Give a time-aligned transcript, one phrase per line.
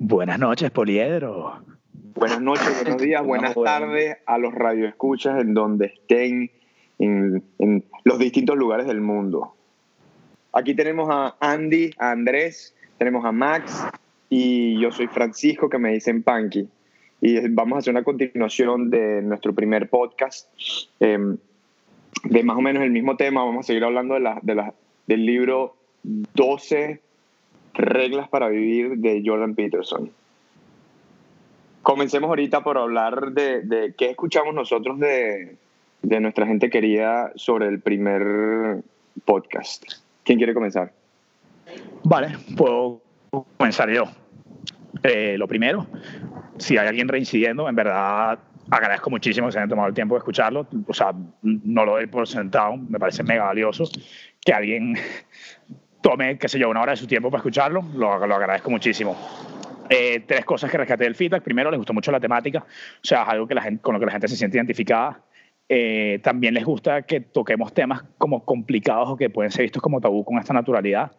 [0.00, 1.60] Buenas noches, Poliedro.
[2.14, 6.52] Buenas noches, buenos días, buenas tardes a los radioescuchas en donde estén
[7.00, 7.42] en,
[8.04, 9.56] los distintos lugares del mundo.
[10.52, 13.84] Aquí tenemos a Andy, a Andrés, tenemos a Max
[14.30, 16.68] y yo soy Francisco, que me dicen Panky.
[17.20, 20.48] Y vamos a hacer una continuación de nuestro primer podcast
[21.00, 21.36] em,
[22.22, 23.44] de más o menos el mismo tema.
[23.44, 24.74] Vamos a seguir hablando de la, de la,
[25.08, 25.74] del libro
[26.04, 27.00] 12
[27.78, 30.10] reglas para vivir de Jordan Peterson.
[31.82, 35.56] Comencemos ahorita por hablar de, de qué escuchamos nosotros de,
[36.02, 38.82] de nuestra gente querida sobre el primer
[39.24, 39.84] podcast.
[40.24, 40.92] ¿Quién quiere comenzar?
[42.04, 43.00] Vale, puedo
[43.56, 44.04] comenzar yo.
[45.02, 45.86] Eh, lo primero,
[46.58, 48.38] si hay alguien reincidiendo, en verdad
[48.70, 50.66] agradezco muchísimo que se hayan tomado el tiempo de escucharlo.
[50.86, 53.84] O sea, no lo doy por sentado, me parece mega valioso
[54.40, 54.94] que alguien
[56.08, 57.84] tome, qué sé yo, una hora de su tiempo para escucharlo.
[57.94, 59.14] Lo, lo agradezco muchísimo.
[59.90, 61.42] Eh, tres cosas que rescaté del feedback.
[61.42, 64.00] Primero, les gustó mucho la temática, o sea, es algo que la gente, con lo
[64.00, 65.20] que la gente se siente identificada.
[65.68, 70.00] Eh, también les gusta que toquemos temas como complicados o que pueden ser vistos como
[70.00, 71.12] tabú con esta naturalidad.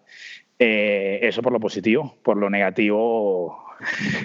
[0.58, 3.64] Eh, eso por lo positivo, por lo negativo,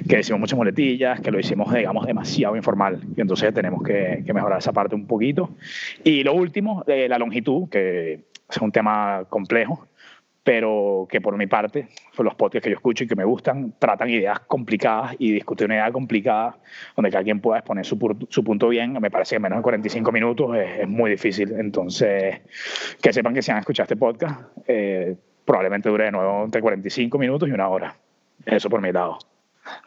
[0.08, 3.00] que decimos muchas muletillas, que lo hicimos, digamos, demasiado informal.
[3.14, 5.50] Y entonces tenemos que, que mejorar esa parte un poquito.
[6.02, 9.88] Y lo último, la longitud, que es un tema complejo
[10.44, 13.72] pero que por mi parte, son los podcasts que yo escucho y que me gustan,
[13.78, 16.58] tratan ideas complicadas y discutir una idea complicada
[16.94, 20.12] donde cada quien pueda exponer su, su punto bien, me parece que menos de 45
[20.12, 21.54] minutos es, muy difícil.
[21.58, 22.42] Entonces,
[23.00, 27.18] que sepan que si han escuchado este podcast, eh, probablemente dure de nuevo entre 45
[27.18, 27.96] minutos y una hora.
[28.44, 29.18] Eso por mi lado.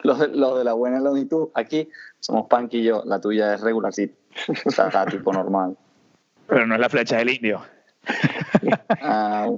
[0.02, 4.16] Los de, de la buena longitud, aquí somos Punk y yo, la tuya es regularcito,
[4.66, 5.76] o sea, tipo normal.
[6.48, 7.60] Pero no es la flecha del indio
[9.02, 9.48] ah,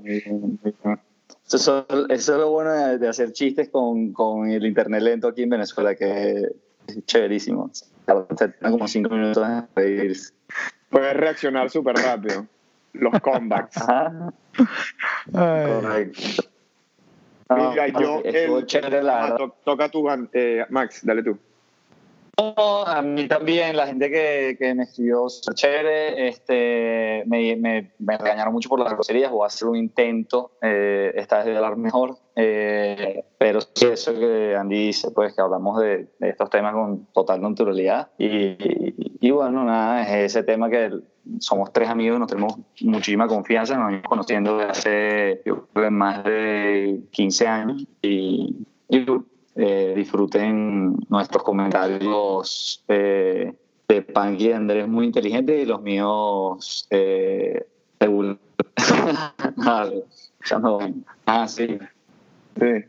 [1.46, 5.94] Eso, es lo bueno de, hacer chistes con, con, el internet lento aquí en Venezuela,
[5.94, 6.48] que
[6.86, 7.70] es chéverísimo.
[8.60, 10.32] como cinco minutos de reírse.
[10.88, 12.46] Puedes reaccionar súper rápido.
[12.92, 13.80] Los comebacks.
[15.32, 16.42] Correcto.
[17.50, 18.66] Mira, yo, el,
[19.64, 21.36] toca tu, eh, Max, dale tú
[22.86, 28.52] a mí también, la gente que, que me escribió chévere, este, me, me, me, regañaron
[28.52, 32.16] mucho por las groserías, voy a hacer un intento eh, esta vez de hablar mejor,
[32.36, 37.40] eh, pero sí eso que Andy dice, pues que hablamos de, estos temas con total
[37.42, 38.56] naturalidad y,
[39.20, 40.90] y, bueno, nada, es ese tema que
[41.38, 47.00] somos tres amigos, nos tenemos muchísima confianza, nos venimos conociendo desde hace yo más de
[47.10, 49.04] 15 años y, y
[49.56, 53.52] eh, disfruten nuestros comentarios eh,
[53.88, 57.66] de Panky y Andrés muy inteligentes y los míos eh,
[61.26, 61.78] ah, sí.
[62.58, 62.84] sí.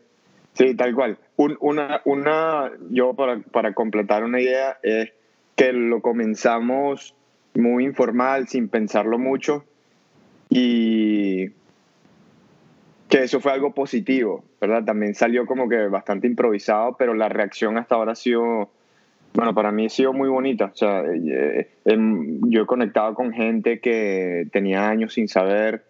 [0.53, 1.17] Sí, tal cual.
[1.37, 5.11] una, una, yo para, para completar una idea es
[5.55, 7.15] que lo comenzamos
[7.53, 9.65] muy informal, sin pensarlo mucho
[10.49, 11.49] y
[13.09, 14.85] que eso fue algo positivo, ¿verdad?
[14.85, 18.69] También salió como que bastante improvisado, pero la reacción hasta ahora ha sido,
[19.33, 20.65] bueno, para mí ha sido muy bonita.
[20.65, 21.97] O sea, eh, eh,
[22.43, 25.83] yo he conectado con gente que tenía años sin saber.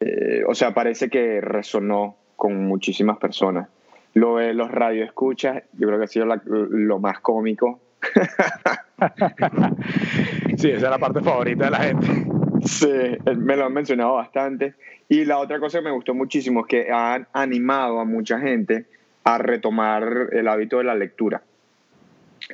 [0.00, 3.68] Eh, o sea, parece que resonó con muchísimas personas.
[4.12, 7.80] Lo de los radioescuchas, yo creo que ha sido lo más cómico.
[10.56, 12.19] sí, esa es la parte favorita de la gente.
[12.64, 12.92] Sí,
[13.36, 14.74] me lo han mencionado bastante.
[15.08, 18.86] Y la otra cosa que me gustó muchísimo es que han animado a mucha gente
[19.24, 21.42] a retomar el hábito de la lectura.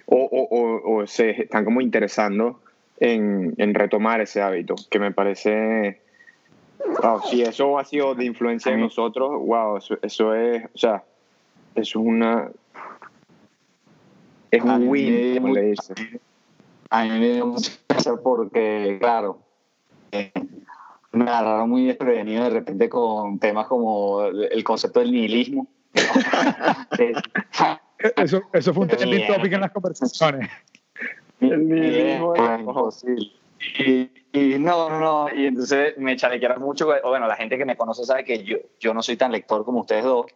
[0.07, 2.61] O, o, o, se están como interesando
[2.99, 6.01] en, en, retomar ese hábito, que me parece...
[7.03, 11.03] Wow, si eso ha sido de influencia en nosotros, wow, eso, eso es, o sea,
[11.75, 12.51] es una...
[14.51, 15.95] Es un win, como le dice.
[16.91, 17.73] A mí me dio mucho
[18.23, 19.39] porque, claro,
[21.13, 25.67] me agarraron muy desprevenido de repente con temas como el concepto del nihilismo.
[28.17, 30.51] eso, eso fue un trending topic en las conversaciones.
[31.41, 33.33] El nihilismo es imposible.
[33.79, 37.65] Y, y, no, no, no, y entonces me chalequearon mucho, o bueno, la gente que
[37.65, 40.27] me conoce sabe que yo, yo no soy tan lector como ustedes dos,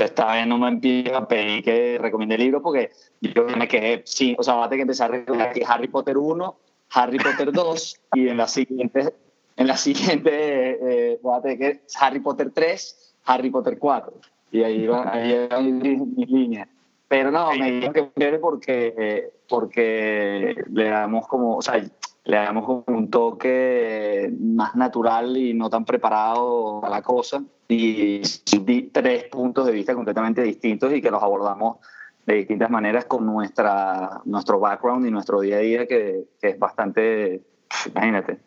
[0.00, 2.90] esta vez no me empiezo a pedir que recomiende libros porque
[3.20, 6.16] yo me quedé, sí, o sea, va a tener que empezar a recomendar Harry Potter
[6.16, 6.56] 1,
[6.94, 9.14] Harry Potter 2 y en la siguiente,
[9.56, 14.12] en la siguiente eh, voy a tener que Harry Potter 3, Harry Potter 4
[14.52, 16.68] y ahí van, ahí van mis, líneas.
[17.08, 21.82] Pero no, me dijeron que porque, porque le damos como, o sea,
[22.24, 27.42] le damos un toque más natural y no tan preparado a la cosa.
[27.68, 28.20] Y
[28.92, 31.78] tres puntos de vista completamente distintos y que los abordamos
[32.26, 36.58] de distintas maneras con nuestra, nuestro background y nuestro día a día que, que es
[36.58, 37.42] bastante,
[37.86, 38.38] imagínate,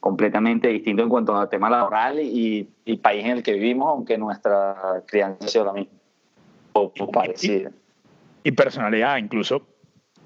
[0.00, 4.16] completamente distinto en cuanto al tema laboral y, y, país en el que vivimos, aunque
[4.16, 5.92] nuestra crianza sea la misma
[6.74, 7.70] o, o parecida.
[8.44, 9.66] Y, y personalidad, incluso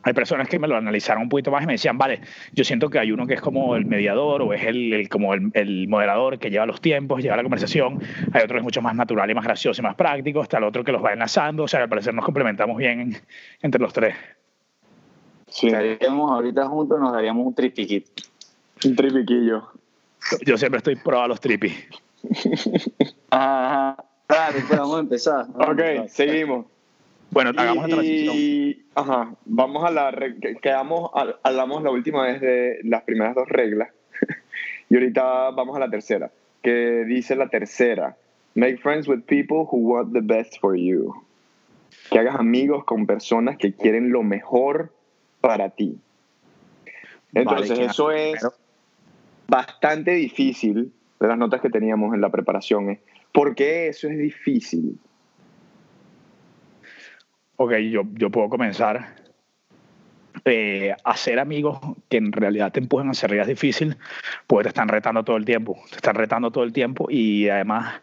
[0.03, 2.21] hay personas que me lo analizaron un poquito más y me decían, vale,
[2.53, 5.51] yo siento que hay uno que es como el mediador o es el, como el,
[5.55, 8.01] el, moderador que lleva los tiempos, lleva la conversación,
[8.33, 10.65] hay otro que es mucho más natural y más gracioso y más práctico, está el
[10.65, 13.17] otro que los va enlazando, o sea, al parecer nos complementamos bien
[13.63, 14.15] entre los tres.
[15.49, 18.23] Si estaríamos ahorita juntos, nos daríamos un tripiquito.
[18.87, 19.69] Un tripiquillo.
[20.47, 21.75] Yo siempre estoy pro a los tripis.
[23.31, 23.97] Ajá,
[24.27, 25.47] claro, pues vamos a empezar.
[25.49, 26.09] Vamos ok, a empezar.
[26.09, 26.67] seguimos.
[27.32, 28.37] Bueno, hagamos la transición.
[28.37, 30.14] Y, ajá, vamos a la.
[30.61, 31.11] Quedamos,
[31.43, 33.88] hablamos la última vez de las primeras dos reglas.
[34.90, 36.31] y ahorita vamos a la tercera.
[36.62, 38.19] Que dice la tercera:
[38.55, 41.25] Make friends with people who want the best for you.
[42.11, 44.93] Que hagas amigos con personas que quieren lo mejor
[45.40, 45.99] para ti.
[47.32, 48.55] Entonces, vale, eso es primero?
[49.49, 52.99] bastante difícil de las notas que teníamos en la preparación.
[53.32, 54.99] ¿Por qué eso es difícil?
[57.57, 59.15] Ok, yo, yo puedo comenzar
[60.45, 61.79] eh, hacer amigos
[62.09, 63.97] que en realidad te empujan a hacer días difícil,
[64.47, 68.01] pues te están retando todo el tiempo, te están retando todo el tiempo y además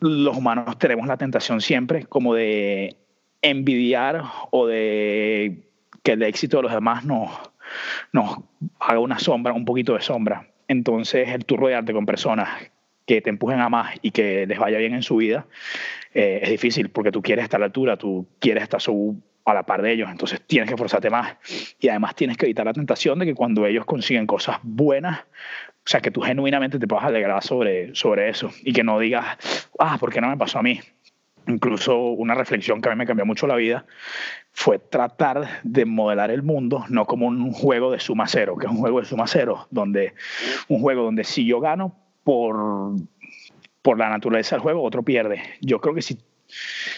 [0.00, 2.96] los humanos tenemos la tentación siempre como de
[3.40, 5.62] envidiar o de
[6.02, 7.30] que el éxito de los demás nos,
[8.12, 8.38] nos
[8.80, 10.48] haga una sombra, un poquito de sombra.
[10.68, 12.50] Entonces, el tú rodearte con personas
[13.06, 15.46] que te empujen a más y que les vaya bien en su vida,
[16.14, 18.80] eh, es difícil porque tú quieres estar a la altura, tú quieres estar
[19.44, 21.36] a la par de ellos, entonces tienes que esforzarte más
[21.80, 25.88] y además tienes que evitar la tentación de que cuando ellos consiguen cosas buenas, o
[25.88, 29.96] sea, que tú genuinamente te puedas alegrar sobre, sobre eso y que no digas, ah,
[29.98, 30.80] ¿por qué no me pasó a mí?
[31.48, 33.84] Incluso una reflexión que a mí me cambió mucho la vida
[34.52, 38.72] fue tratar de modelar el mundo no como un juego de suma cero, que es
[38.72, 40.14] un juego de suma cero, donde
[40.68, 42.94] un juego donde si yo gano, por,
[43.82, 45.42] por la naturaleza del juego, otro pierde.
[45.60, 46.18] Yo creo que si,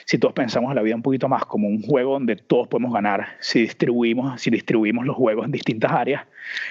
[0.05, 2.93] si todos pensamos en la vida un poquito más como un juego donde todos podemos
[2.93, 6.27] ganar, si distribuimos, si distribuimos los juegos en distintas áreas,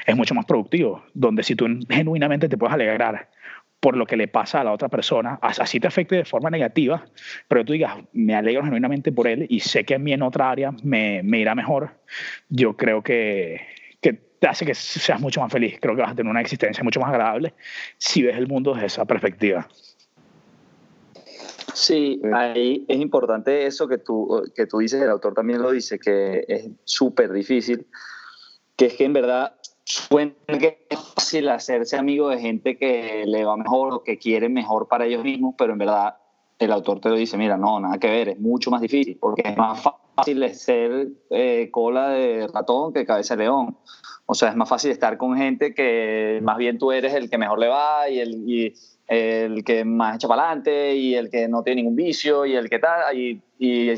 [0.05, 3.29] es mucho más productivo, donde si tú genuinamente te puedes alegrar
[3.79, 7.03] por lo que le pasa a la otra persona, así te afecte de forma negativa,
[7.49, 10.49] pero tú digas, me alegro genuinamente por él y sé que a mí en otra
[10.49, 11.89] área me, me irá mejor,
[12.47, 13.59] yo creo que,
[14.43, 15.77] te hace que seas mucho más feliz.
[15.79, 17.53] Creo que vas a tener una existencia mucho más agradable
[17.97, 19.65] si ves el mundo desde esa perspectiva.
[21.73, 25.97] Sí, ahí es importante eso que tú, que tú dices, el autor también lo dice,
[25.97, 27.87] que es súper difícil,
[28.75, 29.55] que es que en verdad
[29.85, 34.49] suena que es fácil hacerse amigo de gente que le va mejor o que quiere
[34.49, 36.17] mejor para ellos mismos, pero en verdad
[36.59, 39.43] el autor te lo dice, mira, no, nada que ver, es mucho más difícil, porque
[39.45, 43.77] es más fácil ser eh, cola de ratón que cabeza de león.
[44.25, 47.37] O sea, es más fácil estar con gente que más bien tú eres el que
[47.37, 48.73] mejor le va y el, y
[49.07, 52.69] el que más echa para adelante y el que no tiene ningún vicio y el
[52.69, 53.17] que tal.
[53.17, 53.91] Y, y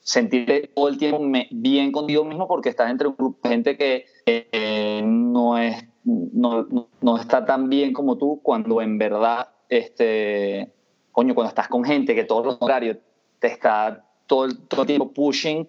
[0.00, 1.20] sentirte todo el tiempo
[1.50, 6.66] bien contigo mismo porque estás entre un grupo de gente que eh, no, es, no,
[7.00, 10.72] no, está tan bien como tú cuando en verdad, este,
[11.12, 12.96] coño, cuando estás con gente que todos los horarios
[13.38, 15.68] te está todo el, todo el tiempo pushing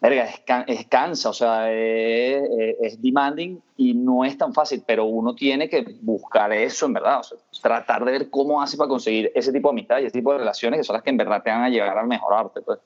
[0.00, 2.42] verga, es, es, cansa, o sea, es,
[2.80, 7.20] es, demanding y no es tan fácil, pero uno tiene que buscar eso en verdad,
[7.20, 10.12] o sea, tratar de ver cómo hace para conseguir ese tipo de amistad y ese
[10.12, 12.60] tipo de relaciones que son las que en verdad te van a llegar a mejorarte.
[12.60, 12.78] Pues.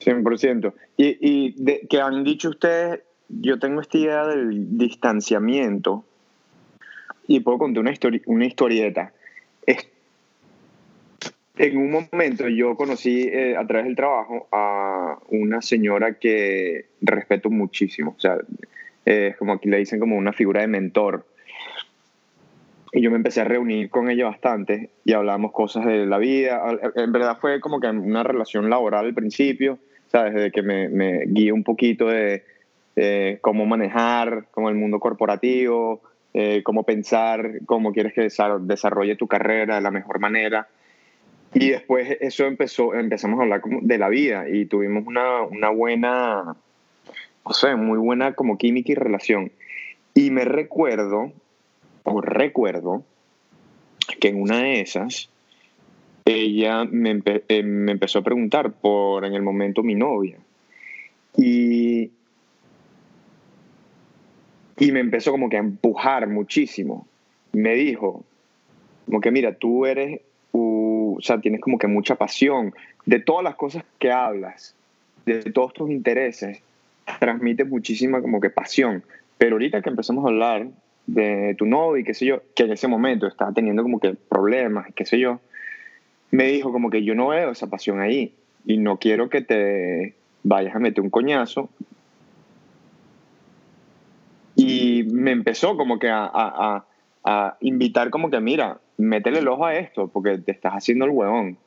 [0.00, 0.72] 100%.
[0.96, 6.04] Y, y de, que han dicho ustedes, yo tengo esta idea del distanciamiento
[7.26, 9.12] y puedo contar una, histori una historieta.
[11.56, 17.50] En un momento yo conocí eh, a través del trabajo a una señora que respeto
[17.50, 18.38] muchísimo, o sea,
[19.06, 21.26] eh, como aquí le dicen como una figura de mentor.
[22.92, 26.62] Y yo me empecé a reunir con ella bastante y hablamos cosas de la vida.
[26.94, 30.32] En verdad fue como que una relación laboral al principio, ¿sabes?
[30.34, 32.44] Desde que me, me un poquito de,
[32.94, 36.02] de, cómo manejar, como el mundo corporativo,
[36.34, 38.28] eh, cómo pensar, cómo quieres que
[38.60, 40.68] desarrolle tu carrera de la mejor manera.
[41.54, 46.56] Y después eso empezó, empezamos a hablar de la vida y tuvimos una, una buena,
[47.44, 49.52] o sea, muy buena como química y relación.
[50.14, 51.32] Y me recuerdo,
[52.02, 53.04] o recuerdo,
[54.20, 55.30] que en una de esas,
[56.24, 60.38] ella me, eh, me empezó a preguntar por en el momento mi novia.
[61.36, 62.10] Y
[64.78, 67.06] Y me empezó como que a empujar muchísimo.
[67.52, 68.24] Me dijo,
[69.06, 70.20] como que mira, tú eres,
[71.16, 72.74] o sea, tienes como que mucha pasión
[73.06, 74.74] de todas las cosas que hablas,
[75.26, 76.62] de todos tus intereses,
[77.18, 79.02] transmite muchísima como que pasión.
[79.38, 80.68] Pero ahorita que empezamos a hablar
[81.06, 84.14] de tu novio y qué sé yo, que en ese momento estaba teniendo como que
[84.14, 85.40] problemas, qué sé yo,
[86.30, 90.14] me dijo como que yo no veo esa pasión ahí y no quiero que te
[90.42, 91.68] vayas a meter un coñazo.
[94.56, 96.84] Y me empezó como que a, a, a,
[97.60, 101.58] invitar como que, mira, métele el ojo a esto porque te estás haciendo el huevón.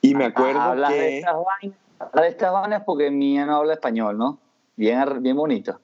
[0.00, 0.94] Y me acuerdo habla que...
[0.94, 4.38] De estas vainas, habla de estas vainas porque mía no habla español, ¿no?
[4.76, 5.80] Bien, bien bonito.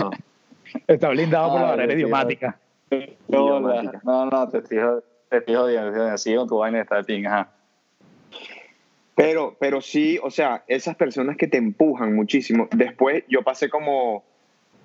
[0.00, 0.10] No.
[0.86, 2.58] Está blindado por la Ay, barrera idiomática.
[3.28, 4.78] No, no, no, te estoy,
[5.28, 6.18] te estoy jodiendo.
[6.18, 7.50] Sigue con tu vaina de esta ting, ajá.
[9.14, 12.68] Pero, pero sí, o sea, esas personas que te empujan muchísimo.
[12.70, 14.22] Después yo pasé como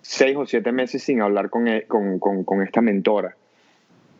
[0.03, 3.35] seis o siete meses sin hablar con, e- con, con, con esta mentora.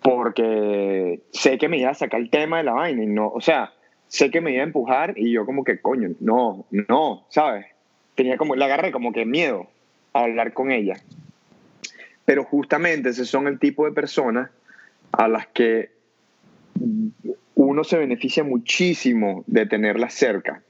[0.02, 3.42] Porque sé que me iba a sacar el tema de la vaina y no, o
[3.42, 3.74] sea,
[4.08, 7.68] sé que me iba a empujar y yo como que, coño, no, no, ¿sabes?
[8.16, 9.68] Tenía como, le agarré como que miedo
[10.13, 10.96] a hablar con ella.
[12.25, 14.50] Pero justamente ese son el tipo de personas
[15.12, 15.92] a las que
[17.56, 20.63] uno se beneficia muchísimo de tenerlas cerca.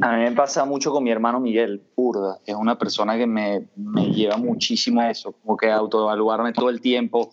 [0.00, 2.38] A mí me pasa mucho con mi hermano Miguel, burda.
[2.46, 6.68] Es una persona que me, me lleva muchísimo a eso, como que a autoevaluarme todo
[6.68, 7.30] el tiempo,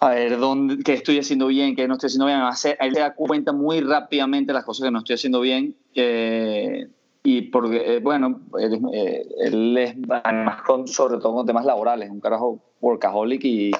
[0.00, 2.38] a ver dónde, qué estoy haciendo bien, qué no estoy haciendo bien.
[2.38, 5.76] Además, él se da cuenta muy rápidamente las cosas que no estoy haciendo bien.
[5.94, 6.88] eh,
[7.24, 9.94] y porque, eh, bueno, él, eh, él es
[10.24, 13.70] además con, sobre todo con temas laborales, un carajo workaholic y,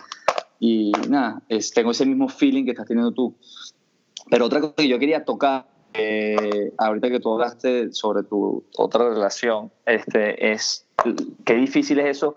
[0.61, 3.35] y nada, es- tengo ese mismo feeling que estás teniendo tú.
[4.31, 9.08] Pero otra cosa que yo quería tocar, eh, ahorita que tú hablaste sobre tu otra
[9.08, 10.87] relación, este, es
[11.44, 12.37] qué difícil es eso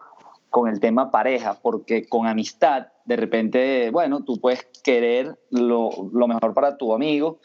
[0.49, 5.91] con el tema pareja, porque con amistad, de repente, bueno, tú puedes querer lo,
[6.27, 7.39] mejor para tu amigo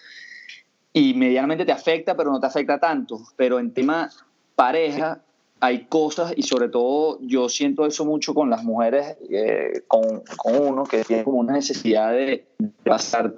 [0.92, 3.20] y medianamente te afecta, pero no te afecta tanto.
[3.36, 4.10] Pero en tema
[4.54, 5.22] pareja
[5.58, 10.84] hay cosas y sobre todo yo siento eso mucho con las mujeres, eh, con uno
[10.84, 12.46] que tiene como una necesidad de
[12.84, 13.34] pasar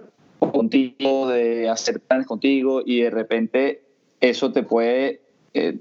[0.51, 3.83] contigo, de hacer planes contigo y de repente
[4.21, 5.21] eso te puede
[5.55, 5.79] eh,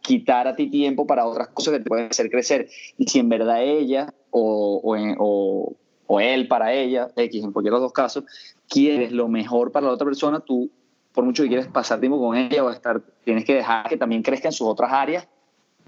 [0.00, 2.68] quitar a ti tiempo para otras cosas que te pueden hacer crecer.
[2.96, 7.80] Y si en verdad ella o, o- o él para ella, X en cualquiera de
[7.82, 8.24] los dos casos,
[8.68, 10.70] quieres lo mejor para la otra persona, tú
[11.12, 14.22] por mucho que quieres pasar tiempo con ella o estar, tienes que dejar que también
[14.22, 15.28] crezca en sus otras áreas.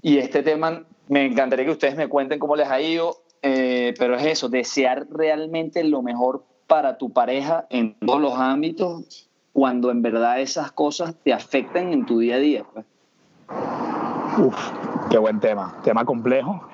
[0.01, 4.15] Y este tema, me encantaría que ustedes me cuenten cómo les ha ido, eh, pero
[4.15, 10.01] es eso, desear realmente lo mejor para tu pareja en todos los ámbitos, cuando en
[10.01, 12.63] verdad esas cosas te afectan en tu día a día.
[12.71, 12.85] pues.
[14.37, 14.55] Uf,
[15.09, 15.75] qué buen tema.
[15.83, 16.65] Tema complejo.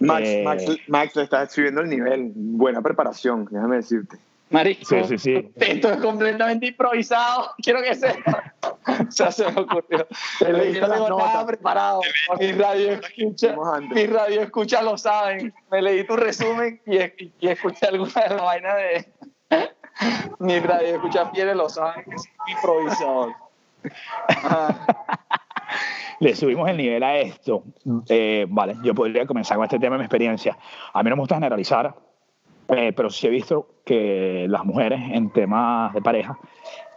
[0.00, 2.32] Max, Eh, Max, Max le está subiendo el nivel.
[2.34, 4.16] Buena preparación, déjame decirte.
[4.50, 5.52] Marico, Sí, sí, sí.
[5.56, 8.54] esto es completamente improvisado, quiero que sepa.
[9.06, 10.06] O sea, se me ocurrió.
[10.40, 11.44] Yo no tengo nada notas.
[11.44, 12.00] preparado.
[12.40, 13.54] Mi radio escucha,
[13.90, 15.52] mi radio escucha lo saben.
[15.70, 16.96] Me leí tu resumen y,
[17.38, 19.08] y escuché alguna de las vainas de...
[20.38, 22.16] Mi radio escucha fieles lo saben que un
[22.48, 23.32] improvisador.
[26.20, 27.62] Le subimos el nivel a esto.
[28.08, 30.58] Eh, vale, yo podría comenzar con este tema de mi experiencia.
[30.92, 31.94] A mí no me gusta generalizar,
[32.68, 36.38] eh, pero sí he visto que las mujeres en temas de pareja,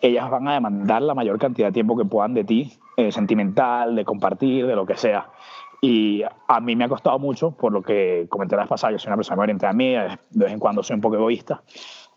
[0.02, 3.96] ellas van a demandar la mayor cantidad de tiempo que puedan de ti, eh, sentimental,
[3.96, 5.30] de compartir, de lo que sea.
[5.82, 9.00] Y a mí me ha costado mucho, por lo que comenté la vez pasada, yo
[9.00, 11.64] soy una persona muy orientada a mí, de vez en cuando soy un poco egoísta.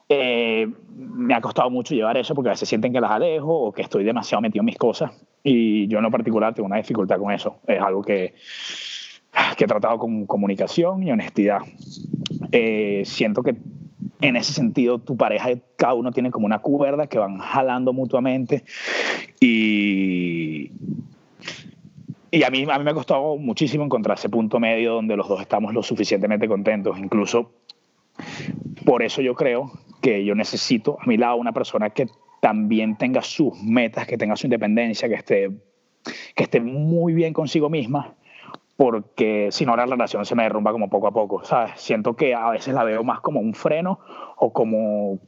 [0.08, 3.72] Eh, me ha costado mucho llevar eso porque a veces sienten que las alejo o
[3.72, 7.18] que estoy demasiado metido en mis cosas y yo en lo particular tengo una dificultad
[7.18, 7.60] con eso.
[7.66, 8.34] Es algo que,
[9.56, 11.60] que he tratado con comunicación y honestidad.
[12.52, 13.56] Eh, siento que
[14.20, 18.64] en ese sentido tu pareja, cada uno tiene como una cuerda que van jalando mutuamente
[19.40, 20.70] y,
[22.30, 25.28] y a mí, a mí me ha costado muchísimo encontrar ese punto medio donde los
[25.28, 26.98] dos estamos lo suficientemente contentos.
[26.98, 27.52] Incluso
[28.84, 29.72] por eso yo creo
[30.04, 34.36] que yo necesito a mi lado una persona que también tenga sus metas, que tenga
[34.36, 35.50] su independencia, que esté,
[36.34, 38.12] que esté muy bien consigo misma,
[38.76, 41.72] porque si no la relación se me derrumba como poco a poco, ¿sabes?
[41.76, 43.98] Siento que a veces la veo más como un freno
[44.36, 45.20] o como...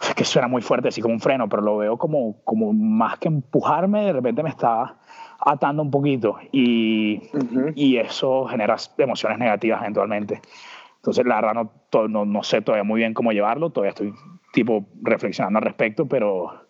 [0.00, 3.20] Es que suena muy fuerte así como un freno, pero lo veo como, como más
[3.20, 4.96] que empujarme, de repente me está
[5.38, 7.70] atando un poquito y, Ujú.
[7.76, 10.40] y eso genera emociones negativas eventualmente.
[11.04, 11.52] Entonces, la verdad,
[11.92, 14.14] no, no, no sé todavía muy bien cómo llevarlo, todavía estoy
[14.54, 16.62] tipo reflexionando al respecto, pero,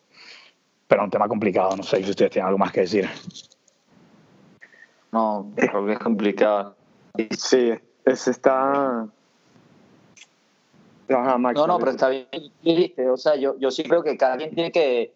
[0.88, 3.08] pero es un tema complicado, no sé si ustedes tienen algo más que decir.
[5.12, 6.74] no, creo que es complicado.
[7.30, 7.74] Sí,
[8.04, 9.06] ese está...
[11.08, 12.26] no, no, pero está bien,
[13.08, 15.14] o sea, yo, yo sí creo que cada quien tiene que...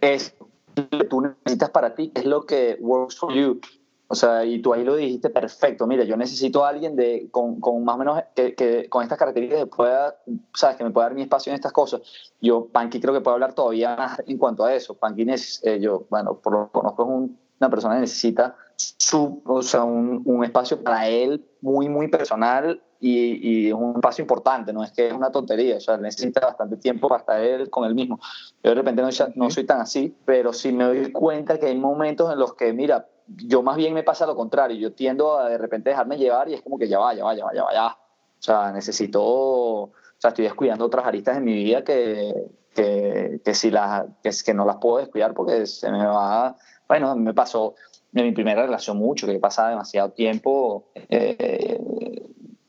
[0.00, 0.34] Es,
[0.74, 3.60] lo que tú necesitas para ti, es lo que works for you.
[4.10, 5.86] O sea, y tú ahí lo dijiste perfecto.
[5.86, 9.18] Mira, yo necesito a alguien de, con, con más o menos que, que, con estas
[9.18, 10.16] características pueda,
[10.54, 12.00] sabes, que me pueda dar mi espacio en estas cosas.
[12.40, 14.94] Yo, Panky, creo que puede hablar todavía más en cuanto a eso.
[14.94, 15.26] Panky,
[15.62, 19.84] eh, yo, bueno, por lo que conozco, es una persona que necesita su, o sea,
[19.84, 24.84] un, un, espacio para él muy, muy personal y, y, es un espacio importante, no
[24.84, 27.94] es que es una tontería, o sea, necesita bastante tiempo para estar él con él
[27.94, 28.20] mismo.
[28.62, 31.76] Yo de repente no, no soy tan así, pero sí me doy cuenta que hay
[31.76, 33.06] momentos en los que, mira,
[33.36, 36.54] yo más bien me pasa lo contrario, yo tiendo a de repente dejarme llevar y
[36.54, 37.86] es como que ya va, ya va, ya va, ya va, ya.
[37.88, 42.32] O sea, necesito, o sea, estoy descuidando otras aristas en mi vida que,
[42.74, 46.56] que, que si las, que, que no las puedo descuidar porque se me va,
[46.88, 47.74] bueno, me pasó
[48.14, 51.80] en mi primera relación mucho, que pasaba demasiado tiempo eh,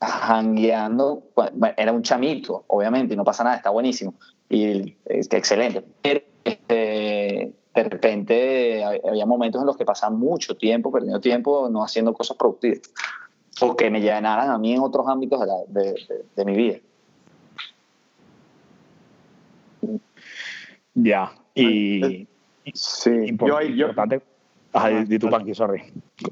[0.00, 1.24] hangueando,
[1.76, 4.14] era un chamito, obviamente, y no pasa nada, está buenísimo,
[4.48, 5.84] y que excelente,
[6.44, 6.79] este,
[7.84, 12.36] de repente había momentos en los que pasaba mucho tiempo, perdiendo tiempo, no haciendo cosas
[12.36, 12.80] productivas
[13.60, 16.78] o que me llenaran a mí en otros ámbitos de, de, mi vida.
[20.94, 22.26] Ya, y
[22.72, 23.76] sí, importante.
[23.76, 23.88] Yo,
[24.72, 25.82] Ajá, di, tu panqui, sorry.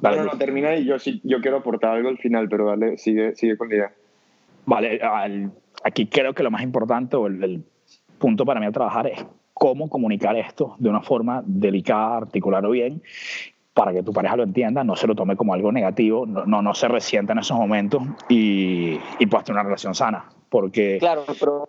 [0.01, 3.57] no, no, termina y yo, yo quiero aportar algo al final, pero dale, sigue, sigue
[3.57, 3.93] con la idea.
[4.65, 5.01] Vale,
[5.83, 7.65] aquí creo que lo más importante o el, el
[8.19, 9.25] punto para mí a trabajar es
[9.59, 13.03] cómo comunicar esto de una forma delicada, articularlo bien,
[13.75, 16.63] para que tu pareja lo entienda, no se lo tome como algo negativo, no, no,
[16.63, 20.29] no se resienta en esos momentos y, y puedas tener una relación sana.
[20.49, 20.99] Porque...
[20.99, 21.69] Claro, pero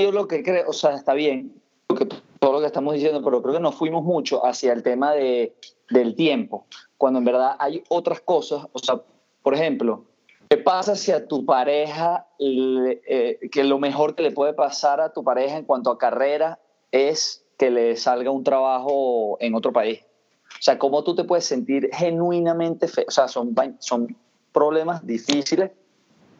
[0.00, 1.52] yo lo que creo, o sea, está bien,
[2.38, 5.54] todo lo que estamos diciendo, pero creo que nos fuimos mucho hacia el tema de,
[5.90, 6.66] del tiempo,
[6.98, 9.00] cuando en verdad hay otras cosas, o sea,
[9.42, 10.04] por ejemplo,
[10.48, 15.12] ¿Qué pasa si a tu pareja, eh, que lo mejor que le puede pasar a
[15.12, 16.58] tu pareja en cuanto a carrera
[16.92, 20.04] es que le salga un trabajo en otro país?
[20.58, 23.04] O sea, ¿cómo tú te puedes sentir genuinamente feo?
[23.08, 24.16] O sea, son, son
[24.52, 25.72] problemas difíciles.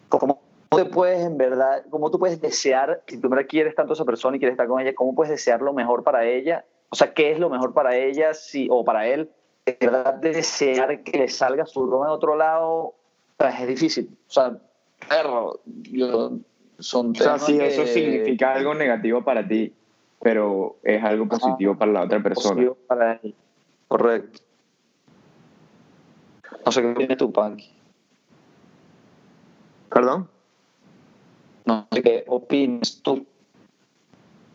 [0.08, 0.40] ¿Cómo
[0.70, 4.36] te puedes, en verdad, cómo tú puedes desear, si tú quieres tanto a esa persona
[4.36, 6.64] y quieres estar con ella, cómo puedes desear lo mejor para ella?
[6.90, 9.30] O sea, ¿qué es lo mejor para ella si, o para él?
[9.66, 12.94] ¿De verdad desear que le salga su broma en otro lado
[13.38, 14.16] es difícil.
[14.28, 14.58] O sea,
[15.08, 16.38] perro, yo,
[16.78, 19.72] son O sea, si eso significa algo negativo para ti,
[20.20, 22.54] pero es algo positivo para la otra persona.
[22.54, 23.34] Positivo para él.
[23.88, 24.40] Correcto.
[26.64, 27.70] No sé qué opinas tú, Panky.
[29.90, 30.28] ¿Perdón?
[31.66, 33.26] No sé qué opinas tú.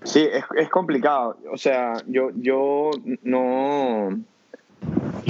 [0.04, 1.38] Sí, es, es complicado.
[1.52, 2.90] O sea, yo, yo
[3.24, 4.10] no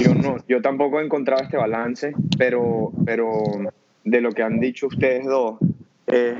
[0.00, 3.42] yo, no, yo tampoco he encontrado este balance, pero, pero
[4.04, 5.58] de lo que han dicho ustedes dos,
[6.06, 6.36] eh,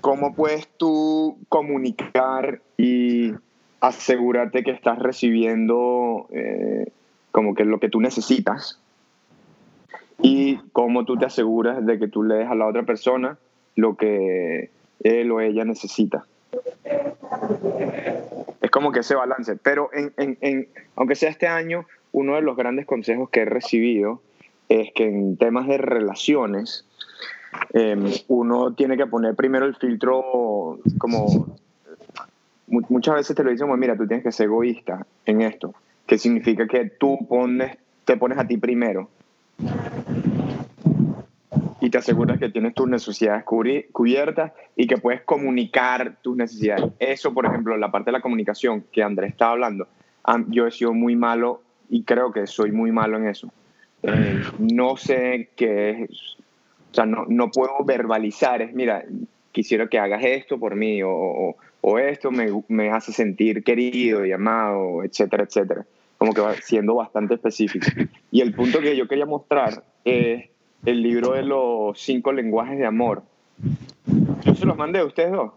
[0.00, 3.32] ¿cómo puedes tú comunicar y
[3.80, 6.86] asegurarte que estás recibiendo eh,
[7.30, 8.80] como que lo que tú necesitas?
[10.22, 13.36] Y cómo tú te aseguras de que tú le des a la otra persona
[13.76, 16.24] lo que él o ella necesita
[16.84, 19.54] es como que ese balance.
[19.54, 24.20] Pero en, en, aunque sea este año, uno de los grandes consejos que he recibido
[24.68, 26.84] es que en temas de relaciones,
[27.72, 31.56] em, uno tiene que poner primero el filtro como...
[32.66, 35.72] Muchas veces te lo dicen, mira, tú tienes que ser egoísta en esto,
[36.06, 39.08] que significa que tú pones, te pones a ti primero
[41.94, 46.86] te aseguras que tienes tus necesidades cubiertas y que puedes comunicar tus necesidades.
[46.98, 49.86] Eso, por ejemplo, la parte de la comunicación que Andrés estaba hablando,
[50.48, 53.48] yo he sido muy malo y creo que soy muy malo en eso.
[54.02, 56.36] Eh, no sé qué es,
[56.90, 59.04] o sea, no, no, puedo verbalizar, es, mira,
[59.52, 64.32] quisiera que hagas esto por mí o, o, esto me, me, hace sentir querido y
[64.32, 65.86] amado, etcétera, etcétera.
[66.18, 67.86] Como que va siendo bastante específico.
[68.32, 70.46] Y el punto que yo quería mostrar es
[70.84, 73.22] el libro de los cinco lenguajes de amor.
[74.42, 75.52] Yo se los mandé a ustedes dos.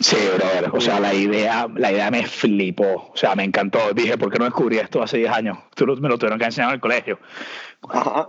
[0.00, 0.70] Sí, brother.
[0.72, 3.10] O sea, la idea, la idea me flipó.
[3.12, 3.92] O sea, me encantó.
[3.94, 5.58] Dije, ¿por qué no descubrí esto hace 10 años?
[5.74, 7.18] Tú me lo tuvieron que enseñar en el colegio.
[7.88, 8.28] Ajá.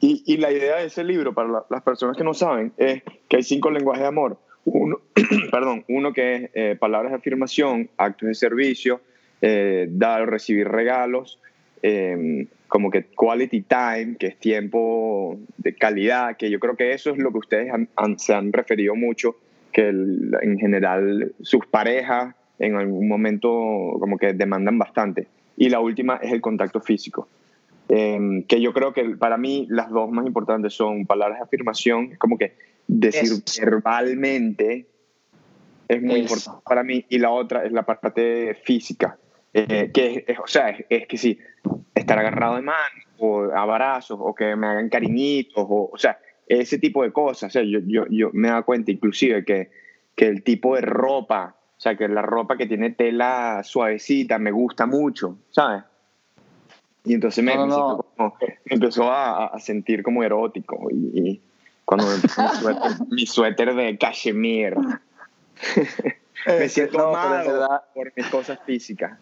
[0.00, 3.36] Y, y, la idea de ese libro, para las personas que no saben, es que
[3.36, 4.36] hay cinco lenguajes de amor.
[4.64, 5.00] Uno,
[5.52, 9.00] perdón, uno que es eh, palabras de afirmación, actos de servicio,
[9.40, 11.38] eh, dar o recibir regalos,
[11.82, 17.10] eh, como que quality time, que es tiempo de calidad, que yo creo que eso
[17.10, 17.70] es lo que ustedes
[18.16, 19.36] se han referido mucho
[19.74, 23.50] que en general sus parejas en algún momento
[24.00, 25.28] como que demandan bastante.
[25.54, 27.28] Y la última es el contacto físico.
[27.90, 32.16] Em, que yo creo que para mí las dos más importantes son palabras de afirmación,
[32.16, 32.54] como que
[32.86, 34.86] decir verbalmente
[35.88, 39.18] es muy importante para mí, y la otra es la parte física,
[39.52, 41.38] eh, que es, o sea, es, que sí,
[42.02, 46.78] estar agarrado de manos, o abrazos, o que me hagan cariñitos, o, o sea, ese
[46.78, 47.50] tipo de cosas.
[47.50, 49.70] O sea, yo, yo, yo me da cuenta inclusive que,
[50.14, 54.50] que el tipo de ropa, o sea, que la ropa que tiene tela suavecita me
[54.50, 55.84] gusta mucho, ¿sabes?
[57.04, 57.54] Y entonces me,
[58.66, 60.88] empezó a, sentir como erótico.
[60.90, 61.40] Y,
[61.84, 62.12] cuando me
[63.10, 64.76] mi, suéter, de cachemir,
[66.46, 69.18] me siento no, por mis cosas físicas.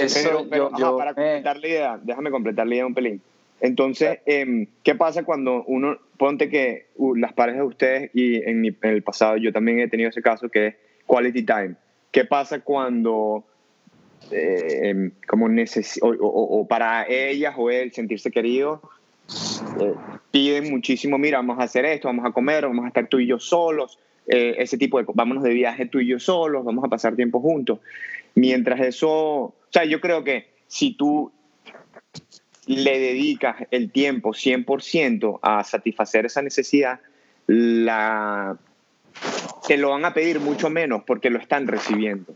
[0.00, 3.20] Eso, pero, yo, para completar la idea, déjame completar la idea un pelín.
[3.60, 8.64] Entonces, em, ¿qué pasa cuando uno, ponte que uh, las parejas de ustedes y en,
[8.64, 10.74] en, el pasado yo también he tenido ese caso que es
[11.06, 11.74] quality time.
[12.10, 13.44] ¿Qué pasa cuando
[14.30, 15.48] eh, como
[16.02, 18.80] o, para ellas o él sentirse querido,
[19.80, 19.94] eh,
[20.30, 23.26] piden muchísimo, mira, vamos a hacer esto, vamos a comer, vamos a estar tú y
[23.26, 26.88] yo solos, eh, ese tipo de, vámonos de viaje tú y yo solos, vamos a
[26.88, 27.80] pasar tiempo juntos.
[28.34, 31.30] Mientras eso, o sea, yo creo que si tú
[32.66, 36.98] le dedicas el tiempo 100% a satisfacer esa necesidad,
[37.46, 38.58] la,
[39.68, 42.34] te lo van a pedir mucho menos porque lo están recibiendo.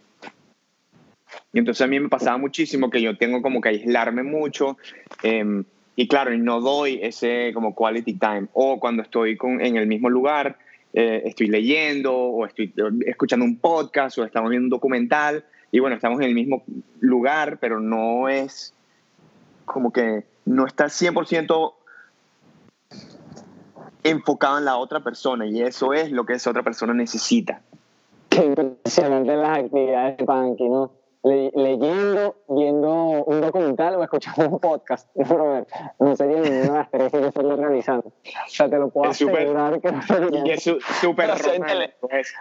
[1.53, 4.79] Y entonces a mí me pasaba muchísimo que yo tengo como que aislarme mucho
[5.25, 5.65] em,
[5.97, 8.47] y claro, no doy ese como quality time.
[8.53, 10.57] O cuando estoy con, en el mismo lugar,
[10.93, 12.73] eh, estoy leyendo o estoy
[13.07, 16.63] escuchando un podcast o estamos viendo un documental y bueno, estamos en el mismo
[17.01, 18.73] lugar, pero no es
[19.65, 21.73] como que no está 100%
[24.05, 27.61] enfocado en la otra persona y eso es lo que esa otra persona necesita.
[28.29, 30.93] Qué impresionante las actividades de Panky, ¿no?
[31.25, 35.09] Leyendo, viendo un documental o escuchando un podcast.
[35.99, 38.09] No, sería ninguna de las tres que yo estaría realizando.
[38.09, 40.01] O sea, te lo puedo es asegurar que no
[40.45, 40.63] Y es
[41.01, 41.31] súper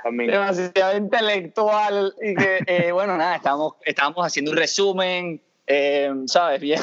[0.07, 6.59] demasiado intelectual y que, eh, bueno, nada, estábamos, estábamos haciendo un resumen, eh, ¿sabes?
[6.59, 6.81] Bien,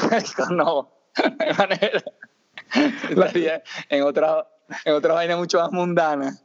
[0.51, 2.03] no, de manera,
[3.89, 4.47] en otra,
[4.85, 6.37] en otra vaina mucho más mundana.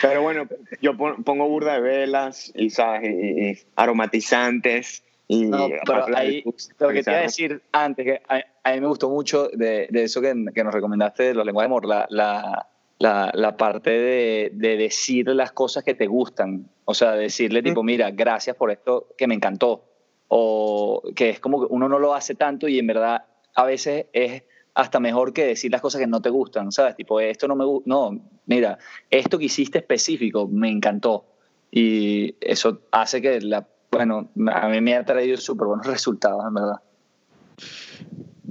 [0.00, 0.46] Pero bueno,
[0.80, 3.66] yo pongo burda de velas y, ¿sabes?
[3.76, 5.04] aromatizantes.
[5.28, 6.42] Y no, pero ahí,
[6.78, 10.02] lo que te iba a decir antes, que a, mí me gustó mucho de, de
[10.02, 12.66] eso que, que, nos recomendaste de los lenguajes de amor, la, la,
[12.98, 16.68] la, la parte de, de, decir las cosas que te gustan.
[16.84, 19.84] O sea, decirle tipo, mira, gracias por esto que me encantó.
[20.26, 24.06] O que es como que uno no lo hace tanto y en verdad a veces
[24.12, 24.42] es
[24.74, 26.96] hasta mejor que decir las cosas que no te gustan, ¿sabes?
[26.96, 28.78] Tipo, esto no me gusta, no, mira,
[29.10, 31.26] esto que hiciste específico me encantó.
[31.70, 36.54] Y eso hace que, la, bueno, a mí me ha traído súper buenos resultados, en
[36.54, 36.80] verdad.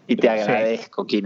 [0.07, 1.21] Y te agradezco, sí.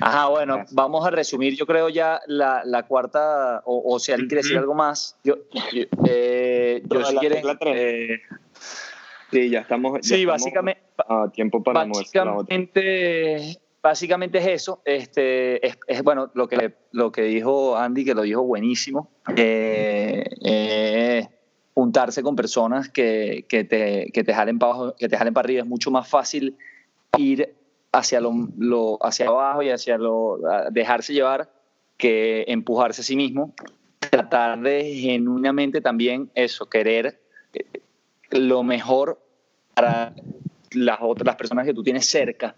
[0.00, 4.42] Ajá, bueno, vamos a resumir, yo creo ya la, la cuarta, o, si alguien quiere
[4.42, 5.36] decir algo más, yo,
[5.72, 7.44] yo, eh, yo si quieren...
[7.60, 8.20] Eh,
[9.30, 9.98] sí, ya estamos...
[10.02, 10.82] sí, básicamente...
[11.08, 14.82] A tiempo para básicamente, básicamente es eso.
[14.84, 21.28] Este, es, bueno, lo que, lo que dijo Andy, que lo dijo buenísimo, eh, eh,
[21.74, 25.62] juntarse con personas que, que, te, que, te jalen para que te jalen para arriba.
[25.62, 26.56] Es mucho más fácil
[27.16, 27.54] ir
[27.92, 30.38] hacia, lo, hacia abajo y hacia lo,
[30.70, 31.50] dejarse llevar
[31.96, 33.54] que empujarse a sí mismo.
[34.10, 37.20] Tratar de genuinamente también eso, querer
[38.30, 39.20] lo mejor
[39.74, 40.14] para
[40.72, 42.56] las otras personas que tú tienes cerca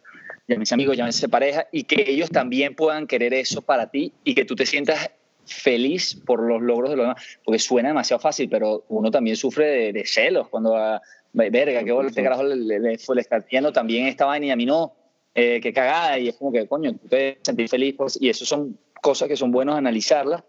[0.50, 4.44] llámese amigos, llámese pareja, y que ellos también puedan querer eso para ti y que
[4.44, 5.10] tú te sientas
[5.46, 9.92] feliz por los logros de los demás, porque suena demasiado fácil, pero uno también sufre
[9.92, 11.00] de, celos cuando, va,
[11.32, 14.92] verga, que este carajo le, le, le está también esta vaina y a mí no,
[15.34, 18.44] eh, que cagada, y es como que, coño, tú te sentís feliz, pues, y eso
[18.44, 20.42] son cosas que son buenas analizarlas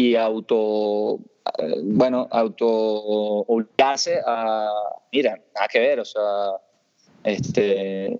[0.00, 1.20] y auto,
[1.82, 4.68] bueno, auto obligarse a,
[5.12, 6.22] mira, nada que ver, o sea,
[7.24, 8.18] este,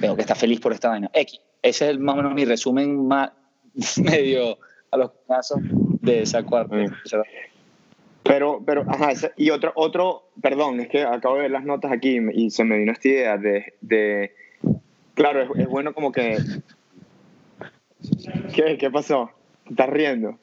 [0.00, 1.10] tengo que estar feliz por esta vaina.
[1.12, 1.40] X.
[1.62, 3.30] Ese es más o menos mi resumen más
[4.02, 4.58] medio
[4.90, 5.60] a los casos
[6.02, 6.76] de esa cuarta.
[8.24, 12.18] Pero, pero, ajá, y otro, otro, perdón, es que acabo de ver las notas aquí
[12.34, 14.34] y se me vino esta idea de, de
[15.14, 16.38] claro, es, bueno como que,
[18.54, 19.30] ¿qué, qué pasó?
[19.68, 20.38] ¿Estás riendo?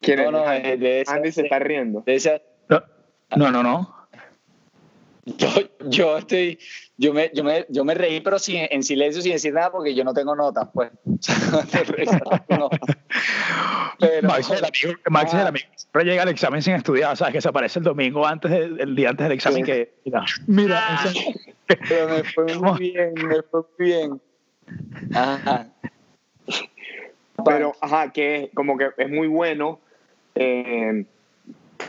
[0.00, 2.02] ¿Quién no, no, de Andy se está riendo.
[2.06, 2.40] De esa...
[3.36, 4.00] No, no, no.
[5.24, 5.48] Yo,
[5.88, 6.58] yo estoy,
[6.96, 9.94] yo me, yo me, yo me reí, pero sin, en silencio, sin decir nada, porque
[9.94, 10.90] yo no tengo notas, pues.
[13.98, 15.66] pero, Max es el amigo, Max es el amigo.
[15.92, 17.34] Pero llega al examen sin estudiar, ¿sabes?
[17.34, 20.80] Que se aparece el domingo antes, el día antes del examen que, mira, mira.
[20.82, 21.12] Ah,
[21.88, 24.20] pero me fue muy bien, me fue muy bien.
[25.14, 25.68] Ajá.
[27.44, 29.80] Pero, ajá, que como que es muy bueno.
[30.34, 31.04] Eh,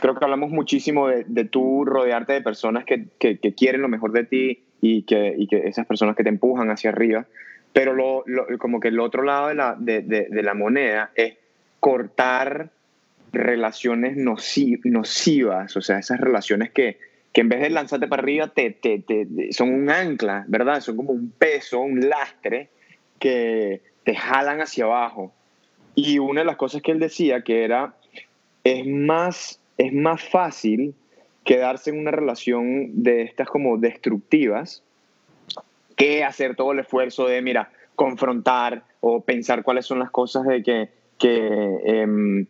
[0.00, 4.12] creo que hablamos muchísimo de, de tú rodearte de personas que, que, quieren lo mejor
[4.12, 7.26] de ti y que, y que esas personas que te empujan hacia arriba.
[7.72, 8.24] Pero lo,
[8.58, 11.34] como que el otro lado de la, de, de, la moneda es
[11.80, 12.70] cortar
[13.32, 16.98] relaciones nocivas, o sea, esas relaciones que,
[17.32, 20.80] que en vez de lanzarte para arriba te, te, te, son un ancla, ¿verdad?
[20.80, 22.68] Son como un peso, un lastre
[23.18, 25.32] que te jalan hacia abajo.
[25.94, 27.94] Y una de las cosas que él decía que era,
[28.64, 30.94] es más, es más fácil
[31.44, 34.82] quedarse en una relación de estas como destructivas
[35.96, 40.62] que hacer todo el esfuerzo de, mira, confrontar o pensar cuáles son las cosas de
[40.62, 42.46] que, que, em,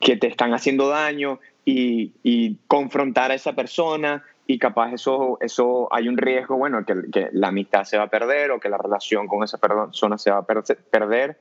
[0.00, 5.88] que te están haciendo daño y, y, confrontar a esa persona y capaz eso, eso
[5.92, 9.26] hay un riesgo, bueno, que, la amistad se va a perder o que la relación
[9.26, 11.36] con esa persona se va a perder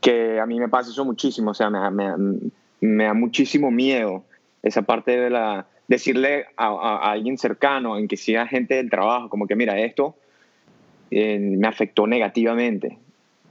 [0.00, 2.14] que a mí me pasa eso muchísimo, o sea, me,
[2.80, 4.24] me da muchísimo miedo
[4.62, 9.48] esa parte de la decirle a, alguien cercano, en que sea gente del trabajo, como
[9.48, 10.14] que mira, esto
[11.10, 12.96] eh, me afectó negativamente.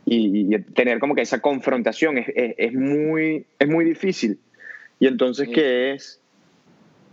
[0.05, 4.39] Y, tener como que esa confrontación es, es, muy, es muy difícil.
[4.99, 6.21] Y entonces que es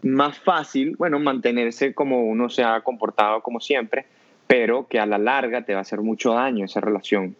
[0.03, 4.07] más fácil, bueno, mantenerse como uno se ha comportado como siempre,
[4.47, 7.35] pero que a la larga te va a hacer mucho daño esa relación.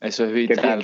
[0.00, 0.80] Eso es vital.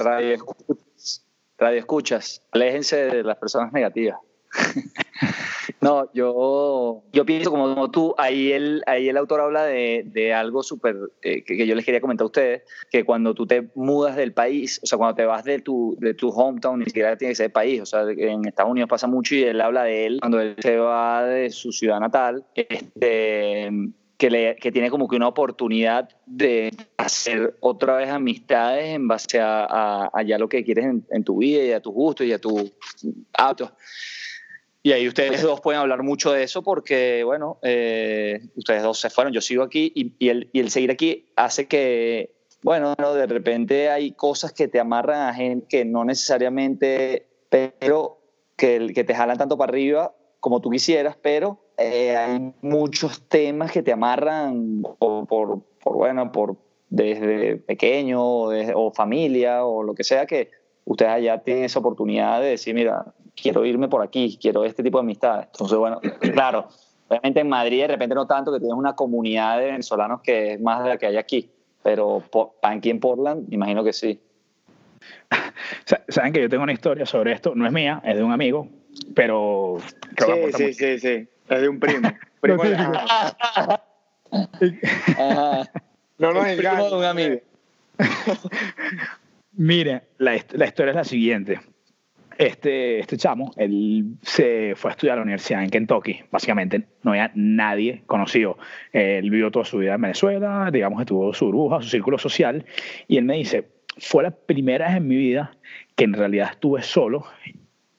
[1.59, 2.43] Radio escuchas.
[2.53, 4.19] Aléjense de las personas negativas.
[5.81, 10.62] no, yo, yo pienso como, tú, ahí el, ahí el autor habla de, de algo
[10.62, 14.33] súper eh, que, yo les quería comentar a ustedes, que cuando tú te mudas del
[14.33, 17.37] país, o sea, cuando te vas de tu, de tu hometown, ni siquiera tiene que
[17.37, 20.40] ser país, o sea, en Estados Unidos pasa mucho y él habla de él, cuando
[20.40, 23.71] él se va de su ciudad natal, este
[24.16, 30.38] que, tiene como que una oportunidad de hacer otra vez amistades en base a, ya
[30.38, 32.72] lo que quieres en, tu vida y a tus gustos y a tus
[33.33, 33.72] autos.
[34.83, 39.11] Y ahí ustedes dos pueden hablar mucho de eso porque, bueno, eh, ustedes dos se
[39.11, 43.88] fueron, yo sigo aquí y, el, y el seguir aquí hace que, bueno, de repente
[43.88, 48.20] hay cosas que te amarran a gente que no necesariamente, pero
[48.57, 53.73] que, que te jalan tanto para arriba como tú quisieras, pero eh, hay muchos temas
[53.73, 56.57] que te amarran por, por, bueno, por
[56.89, 60.51] desde pequeño o, familia o lo que sea que
[60.85, 64.99] ustedes allá tienen esa oportunidad de decir, mira, quiero irme por aquí, quiero este tipo
[64.99, 65.49] de amistades.
[65.53, 66.01] Entonces, bueno,
[66.33, 66.69] claro,
[67.09, 70.61] obviamente en Madrid de repente no tanto que tienes una comunidad de venezolanos que es
[70.61, 71.51] más de la que hay aquí,
[71.83, 72.23] pero
[72.63, 74.21] aquí en Portland, imagino que sí.
[76.09, 78.69] Saben que yo tengo una historia sobre esto, no es mía, es de un amigo,
[79.15, 79.79] pero
[80.15, 81.29] creo sí, sí, sí, sí.
[81.48, 82.11] Es de un primo.
[82.40, 82.76] primo de...
[86.18, 87.37] no nos primo de un amigo.
[89.52, 91.61] Mire, la, la, historia es la siguiente.
[92.37, 97.12] Este, este chamo, él se fue a estudiar a la universidad en Kentucky, básicamente no
[97.12, 98.59] había nadie conocido.
[98.92, 102.66] Él vivió toda su vida en Venezuela, digamos que tuvo su burbuja, su círculo social,
[103.07, 105.57] y él me dice, fue la primera vez en mi vida
[105.94, 107.24] que en realidad estuve solo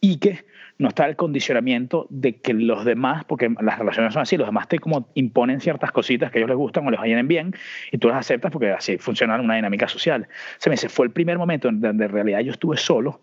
[0.01, 0.43] y que
[0.77, 4.67] no está el condicionamiento de que los demás, porque las relaciones son así, los demás
[4.67, 7.53] te como imponen ciertas cositas que a ellos les gustan o les vayan bien
[7.91, 10.27] y tú las aceptas porque así funciona una dinámica social.
[10.57, 13.21] Se me fue el primer momento en donde en realidad yo estuve solo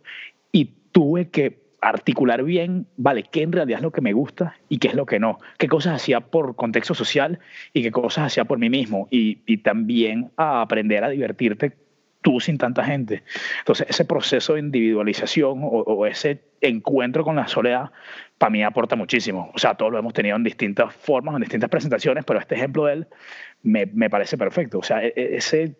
[0.50, 4.78] y tuve que articular bien, vale, qué en realidad es lo que me gusta y
[4.78, 7.40] qué es lo que no, qué cosas hacía por contexto social
[7.72, 11.72] y qué cosas hacía por mí mismo y también a aprender a divertirte
[12.22, 13.22] tú sin tanta gente.
[13.58, 17.90] Entonces, ese proceso de individualización o, ese encuentro con la soledad,
[18.38, 19.50] para mí aporta muchísimo.
[19.54, 22.86] O sea, todos lo hemos tenido en distintas formas, en distintas presentaciones, pero este ejemplo
[22.86, 23.06] de él
[23.62, 24.78] me, me parece perfecto.
[24.78, 25.76] O sea, e, e, ese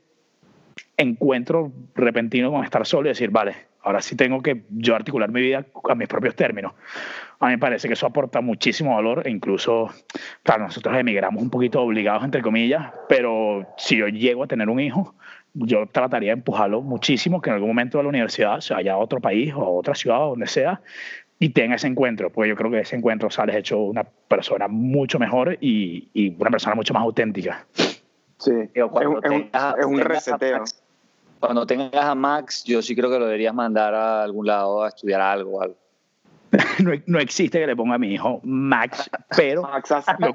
[0.97, 5.41] encuentro repentino con estar solo y decir, vale, ahora sí tengo que yo articular mi
[5.41, 6.73] vida a mis propios términos.
[7.41, 9.91] A mí me parece que eso aporta muchísimo valor e incluso,
[10.43, 14.79] claro, nosotros emigramos un poquito obligados, entre comillas, pero si yo llego a tener un
[14.79, 15.15] hijo,
[15.55, 18.99] yo trataría de empujarlo muchísimo que en algún momento de la universidad se vaya a
[18.99, 20.81] otro país o a otra ciudad o donde sea
[21.39, 25.19] y tenga ese encuentro, porque yo creo que ese encuentro sales hecho una persona mucho
[25.19, 27.67] mejor y, y una persona mucho más auténtica.
[28.39, 30.65] Sí, es un, es un reseteo.
[31.41, 34.89] cuando tengas a Max, yo sí creo que lo deberías mandar a algún lado a
[34.89, 35.63] estudiar algo.
[35.63, 35.77] algo.
[36.81, 39.63] no, no, existe que le ponga a mi hijo Max, pero...
[39.63, 40.33] Max, a, Max no,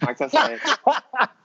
[0.00, 0.38] Max eso.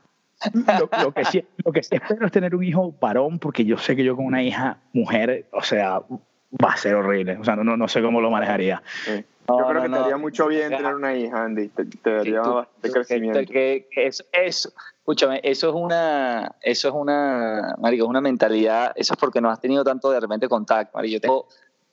[0.53, 3.77] Lo, lo que sí, lo que sí espero es tener un hijo varón, porque yo
[3.77, 7.37] sé que yo con una hija mujer, o sea, va a ser horrible.
[7.37, 8.81] O sea, no, no, no sé cómo lo manejaría.
[9.05, 9.23] Sí.
[9.47, 10.03] No, Yo creo no, que te no.
[10.03, 11.67] haría mucho bien tener una hija, Andy.
[11.67, 13.39] Te, te daría tú- bastante tú- crecimiento.
[13.51, 19.13] que- eso, eso, escúchame, eso es una, eso es una, marico, es una mentalidad, eso
[19.13, 21.13] es porque no has tenido tanto de repente contacto, marico.
[21.13, 21.47] Yo tengo,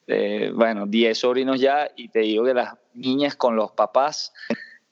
[0.07, 4.33] eh, bueno, 10 sobrinos ya y te digo que las niñas con los papás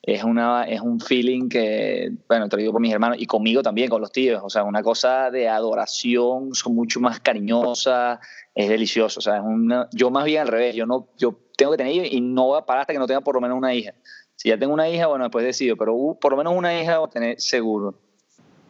[0.02, 3.62] es una, es un feeling que, bueno, te lo digo con mis hermanos y conmigo
[3.62, 8.18] también, con los tíos, o sea, una cosa de adoración, son mucho más cariñosas,
[8.54, 11.72] es delicioso, o sea, es una, yo más bien al revés, yo no, yo tengo
[11.72, 13.58] que tener hijos y no voy a parar hasta que no tenga por lo menos
[13.58, 13.92] una hija.
[14.36, 16.98] Si ya tengo una hija, bueno, después decido, pero uh, por lo menos una hija
[16.98, 17.94] voy a tener seguro.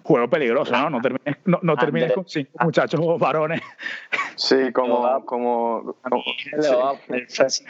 [0.02, 0.90] Juego peligroso, ¿no?
[0.90, 3.60] No termines, no, no termines con cinco muchachos varones.
[4.34, 6.24] Sí, como, como, como-
[7.08, 7.64] le sí.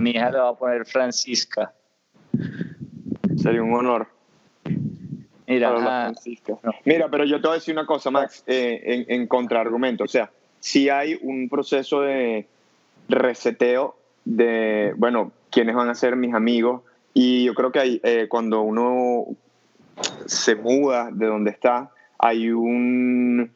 [0.00, 1.72] A mi hija le voy a poner Francisca.
[3.36, 4.08] sería un honor.
[5.46, 6.12] Mira.
[6.62, 6.72] No.
[6.84, 10.04] Mira, pero yo te voy a decir una cosa, Max, eh, en, en contraargumento.
[10.04, 12.46] O sea, si hay un proceso de
[13.08, 16.82] reseteo de, bueno, quiénes van a ser mis amigos.
[17.12, 19.26] Y yo creo que hay, eh, cuando uno
[20.26, 23.50] se muda de donde está, hay un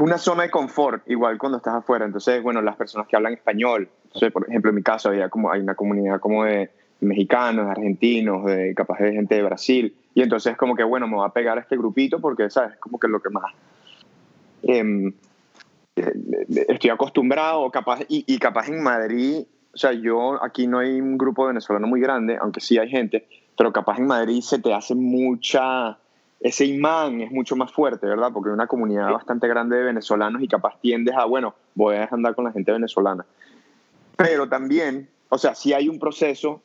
[0.00, 2.04] una zona de confort, igual cuando estás afuera.
[2.04, 5.50] Entonces, bueno, las personas que hablan español, entonces, por ejemplo, en mi caso había como,
[5.50, 9.94] hay una comunidad como de mexicanos, argentinos, de capaz de gente de Brasil.
[10.14, 12.76] Y entonces como que, bueno, me voy a pegar a este grupito porque, ¿sabes?
[12.78, 13.52] Como que lo que más
[14.62, 15.12] em,
[15.96, 16.12] eh,
[16.68, 21.18] estoy acostumbrado, capaz, y, y capaz en Madrid, o sea, yo aquí no hay un
[21.18, 23.26] grupo venezolano muy grande, aunque sí hay gente,
[23.58, 25.98] pero capaz en Madrid se te hace mucha,
[26.38, 28.30] ese imán es mucho más fuerte, ¿verdad?
[28.32, 32.08] Porque hay una comunidad bastante grande de venezolanos y capaz tiendes a, bueno, voy a
[32.12, 33.26] andar con la gente venezolana.
[34.16, 36.60] Pero también, o sea, si hay un proceso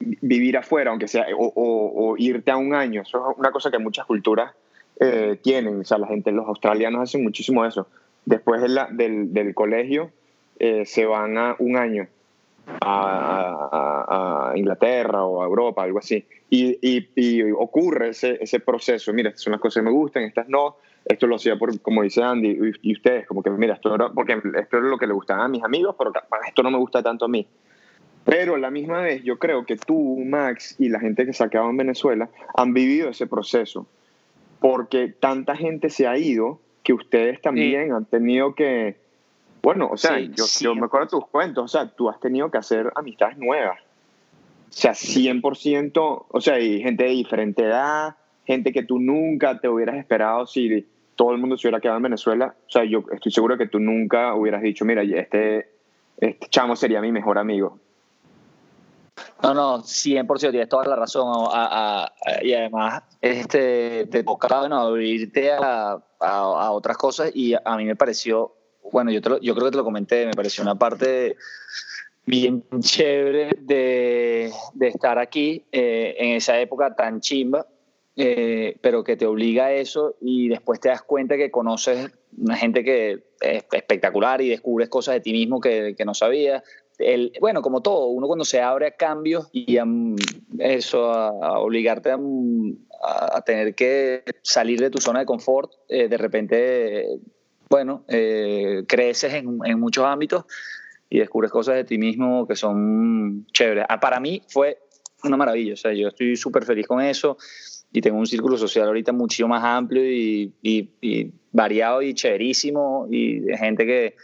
[0.00, 3.50] vi- vivir afuera, aunque sea, o, o- o irte a un año, eso es una
[3.50, 4.52] cosa que muchas culturas
[5.00, 7.88] eh, tienen, o sea, la gente, los australianos hacen muchísimo eso.
[8.24, 10.10] Después de la- del, del colegio
[10.58, 12.06] eh, se van a un año
[12.80, 16.24] a, a- a Inglaterra o a Europa, algo así.
[16.50, 20.22] Y, y- y ocurre ese, ese proceso, mira, estas son las cosas que me gustan,
[20.24, 23.94] estas no, esto lo hacía por, como dice Andy, y, ustedes, como que, mira, esto
[23.94, 26.12] era, porque esto es lo que le gustaba a mis amigos, pero
[26.46, 27.46] esto no me gusta tanto a mí.
[28.24, 31.42] Pero a la misma vez, yo creo que tú, Max, y la gente que se
[31.42, 33.86] ha quedado en Venezuela han vivido ese proceso.
[34.60, 38.96] Porque tanta gente se ha ido que ustedes también han tenido que.
[39.60, 40.64] Bueno, o sea, Sí, yo, sí.
[40.64, 43.80] yo me acuerdo de tus cuentos, o sea, tú has tenido que hacer amistades nuevas.
[43.80, 49.68] O sea, 100%, o sea, y gente de diferente edad, gente que tú nunca te
[49.68, 50.86] hubieras esperado si
[51.22, 52.52] todo el mundo se hubiera quedado en Venezuela.
[52.66, 55.70] O sea, yo estoy seguro que tú nunca hubieras dicho, mira, este,
[56.16, 57.78] este chamo sería mi mejor amigo.
[59.40, 61.28] No, no, 100%, tienes toda la razón.
[61.48, 66.00] A- a- a- y además, este, te toca bueno, abrirte a
[66.72, 68.56] otras cosas y a mí me pareció,
[68.90, 71.36] bueno, yo, te lo- yo creo que te lo comenté, me pareció una parte
[72.26, 77.64] bien chévere de, de estar aquí eh, en esa época tan chimba,
[78.16, 82.56] eh, pero que te obliga a eso y después te das cuenta que conoces una
[82.56, 86.62] gente que es espectacular y descubres cosas de ti mismo que, que no sabías
[86.98, 89.84] el, bueno, como todo, uno cuando se abre a cambios y a
[90.58, 92.18] eso, a, a obligarte a,
[93.36, 97.06] a- tener que salir de tu zona de confort, eh, de repente,
[97.68, 100.44] bueno, eh, creces en, en muchos ámbitos
[101.08, 103.84] y descubres cosas de ti mismo que son chéveres.
[103.88, 104.78] Ah, para mí fue
[105.24, 107.36] una maravilla, o sea, yo estoy súper feliz con eso
[107.92, 113.06] y tengo un círculo social ahorita mucho más amplio y, y- y variado y chéverísimo
[113.10, 114.16] y de gente que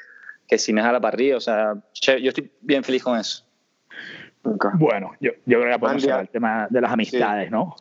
[0.46, 1.36] que sí me jala para arriba.
[1.36, 3.44] O sea, yo estoy bien feliz con eso.
[4.42, 4.72] Nunca.
[4.78, 7.76] Bueno, yo, yo creo que podemos Andy, hablar el tema de las amistades, ¿no?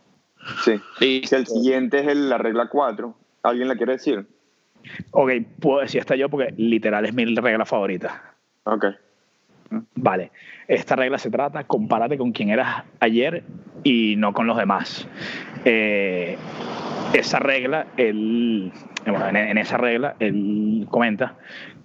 [0.65, 0.73] Sí.
[0.99, 4.25] Y, Si el siguiente es el- la regla 4, ¿alguien la quiere decir?
[5.11, 8.35] Ok, puedo decir esta yo porque literal es mi regla favorita.
[8.65, 8.85] Ok.
[9.95, 10.31] Vale,
[10.67, 13.43] esta regla se trata, compárate con quien eras ayer
[13.83, 15.07] y no con los demás.
[15.65, 16.37] Eh,
[17.13, 18.71] esa regla, él,
[19.05, 21.35] bueno, en, en esa regla, él comenta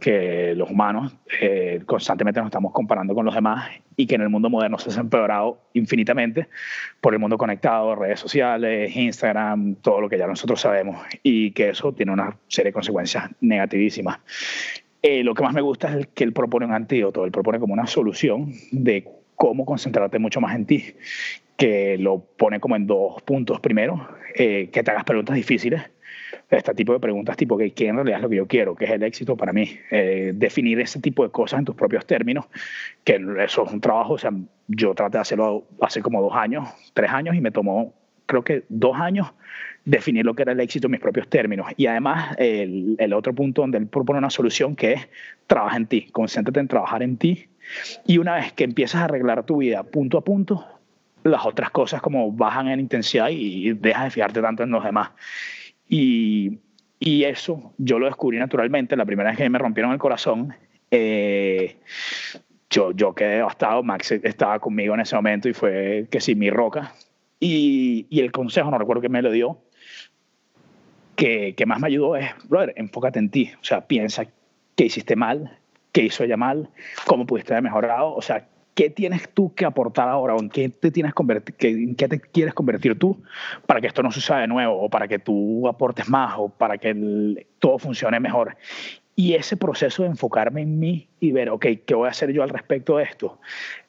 [0.02, 4.28] que los humanos eh, constantemente nos estamos comparando con los demás y que en el
[4.28, 6.48] mundo moderno se ha empeorado infinitamente
[7.00, 11.70] por el mundo conectado, redes sociales, Instagram, todo lo que ya nosotros sabemos y que
[11.70, 14.18] eso tiene una serie de consecuencias negativísimas.
[15.02, 17.74] Eh, lo que más me gusta es que él propone un antídoto, él propone como
[17.74, 20.94] una solución de cómo concentrarte mucho más en ti,
[21.56, 23.60] que lo pone como en dos puntos.
[23.60, 25.82] Primero, eh, que te hagas preguntas difíciles,
[26.50, 28.74] este tipo de preguntas tipo, ¿qué en realidad es lo que yo quiero?
[28.74, 29.70] ¿Qué es el éxito para mí?
[29.90, 32.46] Eh, definir ese tipo de cosas en tus propios términos,
[33.04, 34.32] que eso es un trabajo, o sea,
[34.68, 37.94] yo traté de hacerlo hace como dos años, tres años, y me tomó,
[38.26, 39.32] creo que dos años,
[39.84, 41.66] definir lo que era el éxito en mis propios términos.
[41.76, 45.08] Y además, el, el otro punto donde él propone una solución que es,
[45.46, 47.46] trabaja en ti, concéntrate en trabajar en ti,
[48.06, 50.66] y una vez que empiezas a arreglar tu vida punto a punto,
[51.24, 55.10] las otras cosas como bajan en intensidad y dejas de fijarte tanto en los demás.
[55.88, 56.58] Y,
[56.98, 58.96] y eso yo lo descubrí naturalmente.
[58.96, 60.54] La primera vez que me rompieron el corazón,
[60.90, 61.76] eh,
[62.70, 63.82] yo, yo quedé devastado.
[63.82, 66.92] Max estaba conmigo en ese momento y fue que sí, mi roca.
[67.38, 69.58] Y, y el consejo, no recuerdo que me lo dio,
[71.22, 73.52] que, que más me ayudó es, brother, enfócate en ti.
[73.60, 74.26] O sea, piensa
[74.74, 75.56] qué hiciste mal,
[75.92, 76.68] qué hizo ella mal,
[77.06, 78.12] cómo pudiste haber mejorado.
[78.12, 80.34] O sea, ¿qué tienes tú que aportar ahora?
[80.36, 83.22] ¿En qué te, tienes convertir, ¿En qué te quieres convertir tú
[83.66, 84.82] para que esto no suceda de nuevo?
[84.82, 86.34] ¿O para que tú aportes más?
[86.38, 88.56] ¿O para que todo funcione mejor?
[89.14, 92.42] Y ese proceso de enfocarme en mí y ver, ok, ¿qué voy a hacer yo
[92.42, 93.38] al respecto de esto?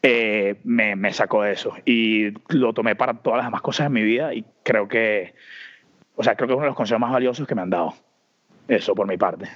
[0.03, 1.73] Eh, me, me, sacó de eso.
[1.83, 5.33] Y lo tomé para todas las demás cosas en mi vida y creo que,
[6.15, 7.93] o sea, creo que es uno de los consejos más valiosos que me han dado.
[8.67, 9.49] Eso por mi parte.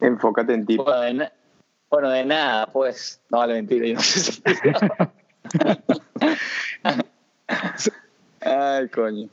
[0.00, 0.76] Enfócate en ti.
[0.76, 3.20] Bueno, de nada, pues.
[3.30, 3.86] No, vale, mentira.
[3.86, 4.42] Yo no sé si...
[8.40, 9.28] Ay, coño.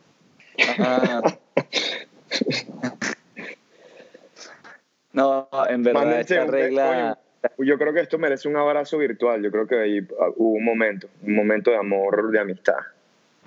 [5.14, 7.20] No, en verdad, esta regla.
[7.58, 9.44] yo creo que esto merece un abrazo virtual.
[9.44, 12.78] Yo creo que ahí hubo un momento, un momento de amor, de amistad.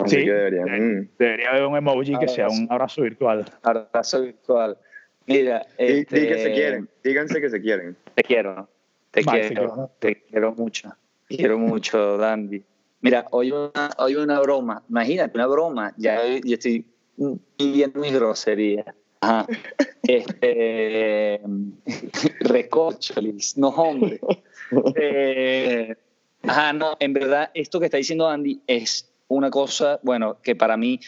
[0.05, 1.09] Sí, mm.
[1.17, 3.45] debería haber un emoji que sea un abrazo virtual.
[3.63, 4.77] Abrazo virtual.
[5.25, 6.43] Mira, este...
[6.43, 7.97] se quieren, díganse que se quieren.
[8.15, 8.69] Te quiero.
[9.11, 10.89] Te quiero, te quiero mucho.
[11.27, 12.63] Te quiero mucho, Dandy.
[13.01, 14.83] Mira, hoy una, hoy una broma.
[14.89, 15.93] Imagínate, una broma.
[15.97, 16.85] Ya yo estoy
[17.57, 18.95] pidiendo mi grosería.
[19.21, 19.45] Ajá.
[20.07, 21.41] Este,
[22.39, 24.19] recorcholis, no hombre.
[24.95, 25.95] Eh,
[26.43, 30.77] ajá, no, en verdad, esto que está diciendo Andy es una cosa, bueno, que para
[30.77, 30.99] mí,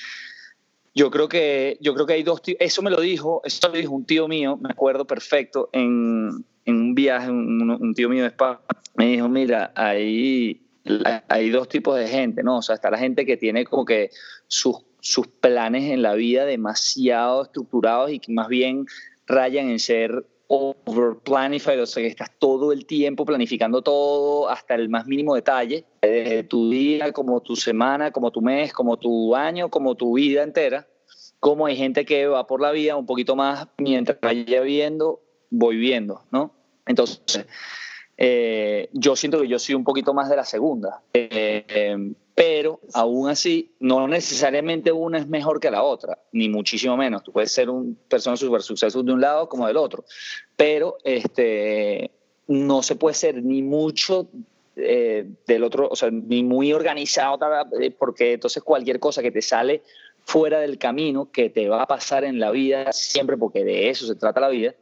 [0.93, 3.81] yo creo que, yo creo que hay dos, eso me lo dijo, eso me lo
[3.81, 8.29] dijo un tío mío, me acuerdo perfecto, en, en un viaje, un, tío mío de
[8.29, 8.59] España
[8.95, 10.61] me dijo, mira, hay,
[11.29, 12.57] hay dos tipos de gente, ¿no?
[12.57, 14.09] O sea, está la gente que tiene como que
[14.47, 18.87] sus, sus planes en la vida demasiado estructurados y que más bien
[19.25, 24.89] rayan en ser overplanified, o sea, que estás todo el tiempo planificando todo hasta el
[24.89, 29.69] más mínimo detalle, desde tu día, como tu semana, como tu mes, como tu año,
[29.69, 30.87] como tu vida entera.
[31.39, 35.21] Como hay gente que va por la vida un poquito más mientras vaya viendo,
[35.51, 36.53] voy viendo, ¿no?
[36.85, 37.45] Entonces,
[38.21, 43.29] eh, yo siento que yo soy un poquito más de la segunda, eh, pero aún
[43.29, 47.23] así, no necesariamente una es mejor que la otra, ni muchísimo menos.
[47.23, 50.03] Tú puedes ser un persona súper suceso de un lado como del otro,
[50.57, 52.11] pero este,
[52.47, 54.27] no se puede ser ni mucho
[54.75, 57.39] eh, del otro, o sea, ni muy organizado,
[57.97, 59.81] porque entonces cualquier cosa que te sale
[60.25, 64.05] fuera del camino que te va a pasar en la vida siempre, porque de eso
[64.05, 64.75] se trata la vida,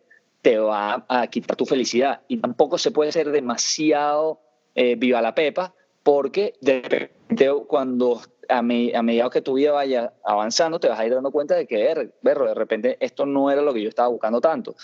[0.47, 2.21] te va a quitar tu felicidad.
[2.29, 4.39] Y tampoco se puede ser demasiado
[4.75, 5.73] eh, viva la pepa,
[6.03, 11.13] porque de repente cuando a, medida que tu vida vaya avanzando, te vas a ir
[11.13, 14.39] dando cuenta de que, berro, de repente esto no era lo que yo estaba buscando
[14.39, 14.77] tanto.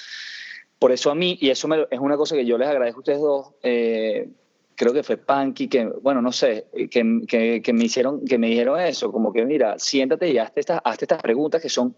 [0.80, 3.22] Por eso a mí, y eso es una cosa que yo les agradezco a ustedes
[3.22, 4.28] dos, eh,
[4.76, 8.47] creo que fue Panky, que, bueno, no sé, que, que, que, me hicieron, que me
[8.47, 11.95] dijeron eso, como que mira, siéntate y hazte estas, hazte estas preguntas que son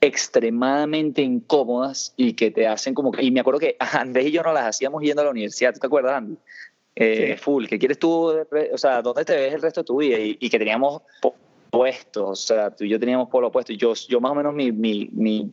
[0.00, 3.24] extremadamente incómodas y que te hacen como que...
[3.24, 5.86] Y me acuerdo que Andrés y yo nos las hacíamos yendo a la universidad, ¿te
[5.86, 6.36] acuerdas, Andy?
[7.00, 8.32] Eh, Full, ¿qué quieres tú?
[8.72, 10.18] O sea, ¿dónde te ves el resto de tu vida?
[10.18, 11.02] Y, que teníamos
[11.70, 13.72] puestos, o sea, tú y yo teníamos por lo opuesto.
[13.72, 15.48] Yo, yo más o menos mi, mi, mi,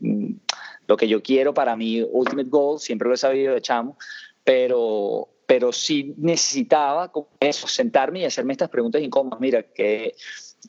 [0.87, 3.95] lo que yo quiero para mi ultimate goal, siempre lo he sabido de chamo,
[4.43, 9.39] pero, pero sí necesitaba eso, sentarme y hacerme estas preguntas incómodas.
[9.39, 10.15] Mira, que,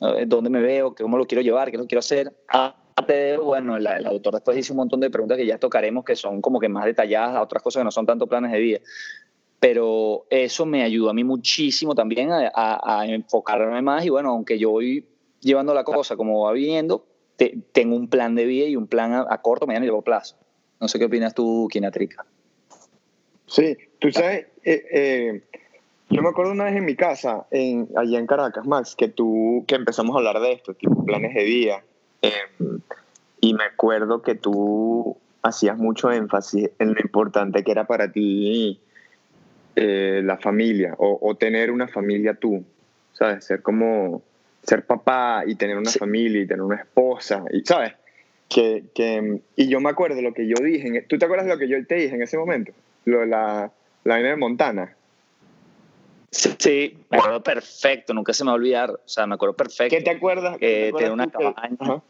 [0.01, 0.93] eh, ¿dónde me veo?
[0.93, 1.71] ¿Cómo lo quiero llevar?
[1.71, 2.31] ¿Qué lo quiero hacer?
[2.49, 2.75] Ah,
[3.43, 6.59] bueno, el, autor después dice un montón de preguntas que ya tocaremos que son como
[6.59, 8.79] que más detalladas a otras cosas que no son tanto planes de vida.
[9.59, 14.71] Pero eso me ayudó a mí muchísimo también a, enfocarme más y bueno, aunque yo
[14.71, 15.05] voy
[15.39, 17.05] llevando la cosa como va viendo,
[17.71, 20.35] tengo un plan de vida y un plan a, corto, mediano y largo plazo.
[20.79, 22.25] No sé qué opinas tú, Kinatrica.
[23.47, 25.43] Sí, tú sabes, eh, eh,
[26.09, 29.63] yo me acuerdo una vez en mi casa, en, allá en Caracas, Max, que tú,
[29.67, 31.83] que empezamos a hablar de esto, tipo planes de vida,
[32.21, 32.79] Em,
[33.41, 38.79] y me acuerdo que tú hacías mucho énfasis en lo importante que era para ti
[39.75, 42.63] eh, la familia o, tener una familia tú,
[43.13, 43.45] ¿sabes?
[43.45, 44.23] Ser como,
[44.63, 47.93] ser papá y tener una familia y tener una esposa, y, ¿sabes?
[48.49, 51.03] que, que, y yo me acuerdo lo que yo dije.
[51.07, 52.71] ¿Tú te acuerdas de lo que yo te dije en ese momento?
[53.05, 53.71] Lo de la,
[54.03, 54.95] la de Montana.
[56.29, 58.91] Sí, me acuerdo perfecto, nunca se me va a olvidar.
[58.91, 59.95] O sea, me acuerdo perfecto.
[59.95, 60.57] ¿Qué te acuerdas?
[60.57, 62.03] Que una cabaña.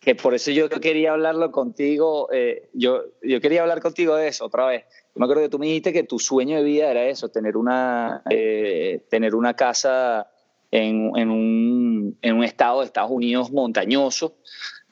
[0.00, 2.28] Que por eso yo quería hablarlo contigo.
[2.32, 4.84] Eh, yo, yo quería hablar contigo de eso otra vez.
[5.14, 7.56] Yo me acuerdo que tú me dijiste que tu sueño de vida era eso, tener
[7.56, 10.30] una, eh, tener una casa
[10.70, 14.36] en, en, un, en un estado de Estados Unidos montañoso,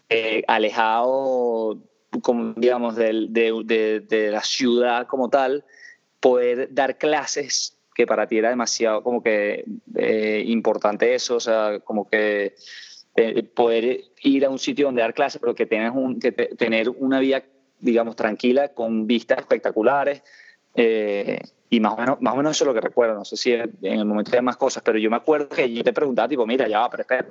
[0.09, 1.79] eh, alejado,
[2.23, 5.65] como, digamos, de, de, de la ciudad como tal,
[6.19, 11.81] poder dar clases que para ti era demasiado como que eh, importante eso, o sea,
[11.81, 12.55] como que
[13.17, 16.91] eh, poder ir a un sitio donde dar clases, pero que tengas un, que tener
[16.91, 17.43] una vida,
[17.81, 20.23] digamos, tranquila, con vistas espectaculares.
[20.75, 21.41] Eh,
[21.71, 23.53] y más o, menos, más o menos eso es lo que recuerdo, no sé si
[23.53, 26.47] en el momento hay más cosas, pero yo me acuerdo que yo te preguntaba, tipo,
[26.47, 27.27] mira, ya va, pero espera.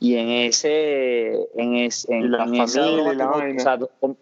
[0.00, 1.34] Y en ese...
[1.54, 3.56] En, ese, en, la en familia, y la vaina.
[3.58, 4.16] O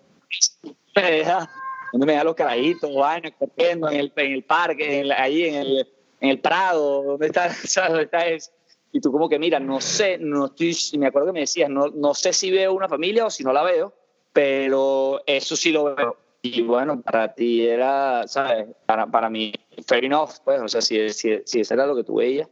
[0.97, 1.49] sea,
[1.95, 5.55] donde me da los carajitos, vainas, corriendo en el, en el parque, en ahí en
[5.55, 5.89] el,
[6.21, 8.07] en el Prado, ¿dónde está, ¿sabes?
[8.07, 8.51] está eso?
[8.91, 11.87] Y tú como que, mira, no sé, no estoy, me acuerdo que me decías, no,
[11.95, 13.95] no sé si veo una familia o si no la veo,
[14.33, 16.17] pero eso sí lo veo.
[16.43, 18.67] Y bueno, para ti era, ¿sabes?
[18.87, 19.53] Para, para mí,
[19.87, 22.49] fair enough, pues, o sea, si, si, si eso era lo que tú veías.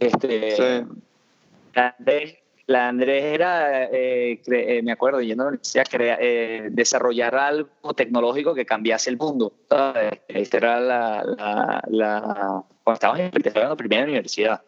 [0.00, 2.37] Este, Sí.
[2.68, 7.94] La Andrés era, eh, eh, me acuerdo, yendo a la universidad, crea- eh, desarrollar algo
[7.96, 9.54] tecnológico que cambiase el mundo.
[9.70, 10.20] ¿sabes?
[10.28, 14.62] Esta era la, la, la- cuando estábamos en, de primera universidad.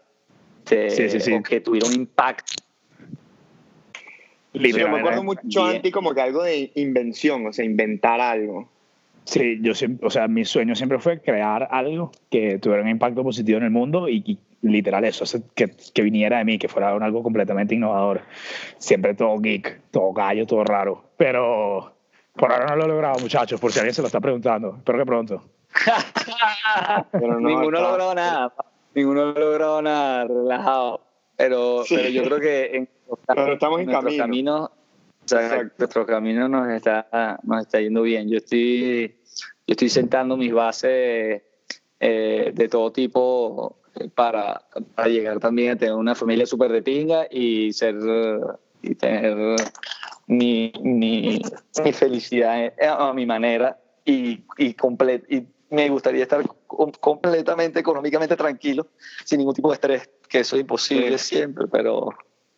[0.65, 1.33] Este, Sí, sí, sí.
[1.35, 2.55] o que tuviera un impacto.
[4.55, 5.77] Sí, yo me acuerdo mucho Bien.
[5.77, 8.69] antes como que algo de invención, o sea, inventar algo.
[9.25, 13.23] Sí, yo siempre, o sea, mi sueño siempre fue crear algo que tuviera un impacto
[13.23, 16.95] positivo en el mundo y, y literal eso, que, que viniera de mí, que fuera
[16.95, 18.23] un algo completamente innovador.
[18.79, 21.05] Siempre todo geek, todo gallo, todo raro.
[21.17, 21.93] Pero
[22.35, 24.77] por ahora no lo he logrado, muchachos, por si alguien se lo está preguntando.
[24.79, 25.43] Espero que pronto.
[27.13, 28.53] Pero no, Ninguno ha logrado nada.
[28.95, 31.01] Ninguno ha logrado nada relajado.
[31.37, 31.97] Pero, Sí.
[31.97, 32.89] pero yo creo que en,
[33.27, 34.21] Pero estamos en nuestros camino.
[34.23, 34.71] caminos,
[35.25, 38.29] o sea, nuestro camino nos está, nos está yendo bien.
[38.29, 39.15] Yo estoy,
[39.67, 41.43] yo estoy sentando mis bases
[42.01, 43.77] eh, de todo tipo
[44.15, 44.63] para,
[44.95, 47.97] para llegar también a tener una familia súper de pinga y ser
[48.83, 49.57] y tener
[50.27, 51.41] mi, mi,
[51.85, 57.79] mi felicidad eh, a mi manera y, y, comple- y me gustaría estar com- completamente
[57.81, 58.87] económicamente tranquilo
[59.25, 61.37] sin ningún tipo de estrés que eso es imposible Sí.
[61.37, 62.09] siempre pero,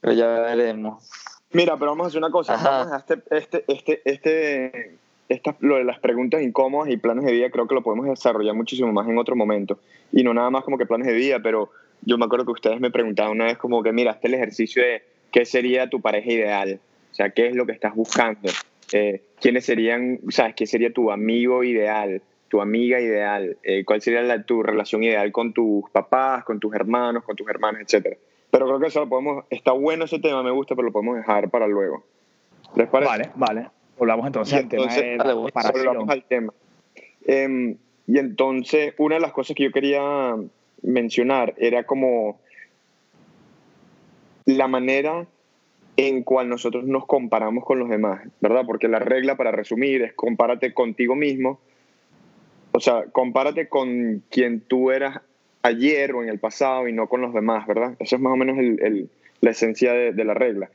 [0.00, 1.08] pero ya veremos
[1.54, 2.54] Mira, pero vamos a hacer una cosa.
[2.54, 2.70] Ajá.
[2.70, 4.96] Vamos a este, este, este, este,
[5.28, 8.54] esta- lo de las preguntas incómodas y planes de vida, creo que lo podemos desarrollar
[8.54, 9.78] muchísimo más en otro momento.
[10.12, 11.70] Y no nada más como que planes de vida, pero
[12.02, 15.02] yo me acuerdo que ustedes me preguntaban una vez como que, mira, el ejercicio de
[15.30, 16.80] qué sería tu pareja ideal.
[17.10, 18.48] O sea, qué es lo que estás buscando.
[18.92, 23.56] Eh, ¿Quiénes serían, sabes, qué sería tu amigo ideal, tu amiga ideal?
[23.62, 27.48] Eh, ¿Cuál sería la- tu relación ideal con tus papás, con tus hermanos, con tus
[27.48, 28.16] hermanas, etcétera?
[28.50, 31.16] Pero creo que eso lo podemos, está bueno ese tema, me gusta, pero lo podemos
[31.16, 32.04] dejar para luego.
[32.76, 33.10] ¿Les parece?
[33.10, 33.66] Vale, vale.
[33.98, 35.16] Volvamos entonces Y al tema entonces, de.
[35.72, 36.52] Volvamos al tema.
[37.26, 37.76] Em,
[38.06, 40.34] y entonces, una de las cosas que yo quería
[40.82, 42.40] mencionar era como
[44.46, 45.26] la manera
[45.96, 48.64] en cual nosotros nos comparamos con los demás, ¿verdad?
[48.66, 51.60] Porque la regla, para resumir, es compárate contigo mismo.
[52.72, 55.20] O sea, compárate con quien tú eras
[55.62, 57.94] ayer o en el pasado y no con los demás, ¿verdad?
[58.00, 59.10] Eso es más o menos el- el-
[59.42, 60.70] la esencia de, de la regla.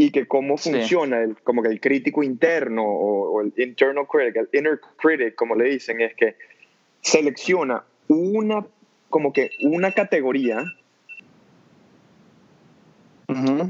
[0.00, 0.70] Y que cómo Sí.
[0.72, 5.34] funciona, el, como que el crítico interno o, o el internal critic, el inner critic,
[5.34, 6.36] como le dicen, es que
[7.02, 8.66] selecciona una,
[9.10, 10.64] como que una categoría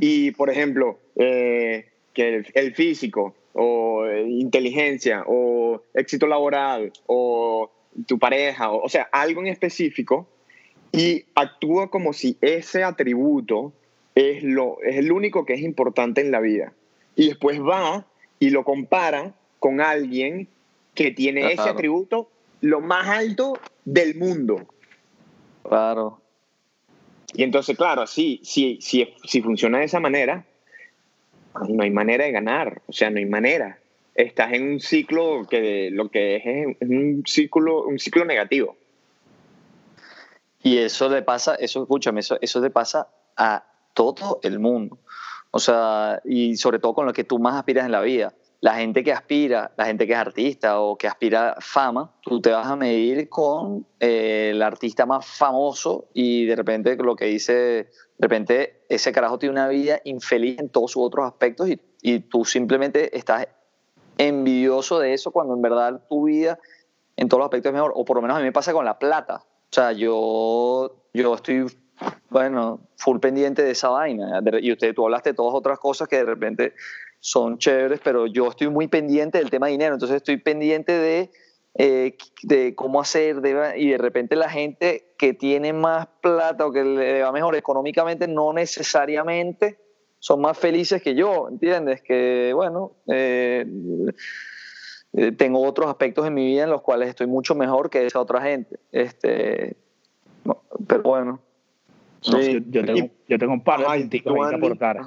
[0.00, 7.70] y, por ejemplo, eh, que el, el físico o eh, inteligencia o éxito laboral o
[8.06, 10.28] tu pareja, o, o sea, algo en específico
[10.92, 13.72] y actúa como si ese atributo
[14.14, 16.72] es, lo, es el único que es importante en la vida.
[17.16, 18.06] Y después va
[18.38, 20.48] y lo compara con alguien
[20.94, 22.30] que tiene ese atributo
[22.60, 23.54] lo más alto
[23.84, 24.66] del mundo.
[25.62, 26.20] claro
[27.34, 30.44] Y entonces, claro, sí, sí, sí, si funciona de esa manera,
[31.68, 33.78] no hay manera de ganar, o sea, no hay manera.
[34.14, 36.42] Estás en un ciclo que lo que es
[36.80, 38.76] es un ciclo, un ciclo negativo.
[40.62, 44.98] Y eso le pasa, eso escúchame, eso, eso le pasa a todo el mundo.
[45.50, 48.34] O sea, y sobre todo con lo que tú más aspiras en la vida.
[48.62, 52.50] La gente que aspira, la gente que es artista o que aspira fama, tú te
[52.50, 57.52] vas a medir con eh, el artista más famoso y de repente lo que dice,
[57.52, 57.88] de
[58.18, 62.44] repente ese carajo tiene una vida infeliz en todos sus otros aspectos y y tú
[62.44, 63.48] simplemente estás
[64.18, 66.58] envidioso de eso cuando en verdad tu vida
[67.16, 68.84] en todos los aspectos es mejor, o por lo menos a mí me pasa con
[68.84, 69.42] la plata.
[69.44, 71.66] O sea, yo, yo estoy,
[72.30, 74.40] bueno, full pendiente de esa vaina.
[74.60, 76.74] Y usted, tú hablaste de todas otras cosas que de repente
[77.20, 81.30] son chéveres, pero yo estoy muy pendiente del tema de dinero, entonces estoy pendiente de,
[81.74, 83.36] eh, de cómo hacer,
[83.76, 88.26] y de repente la gente que tiene más plata o que le va mejor económicamente
[88.26, 89.78] no necesariamente
[90.18, 92.02] son más felices que yo, ¿entiendes?
[92.02, 93.66] Que, bueno, eh,
[95.14, 98.20] eh, tengo otros aspectos en mi vida en los cuales estoy mucho mejor que esa
[98.20, 98.78] otra gente.
[98.92, 99.76] Este,
[100.86, 101.40] pero bueno.
[102.22, 105.00] Yo, tengo, un par de puntitos que aportar.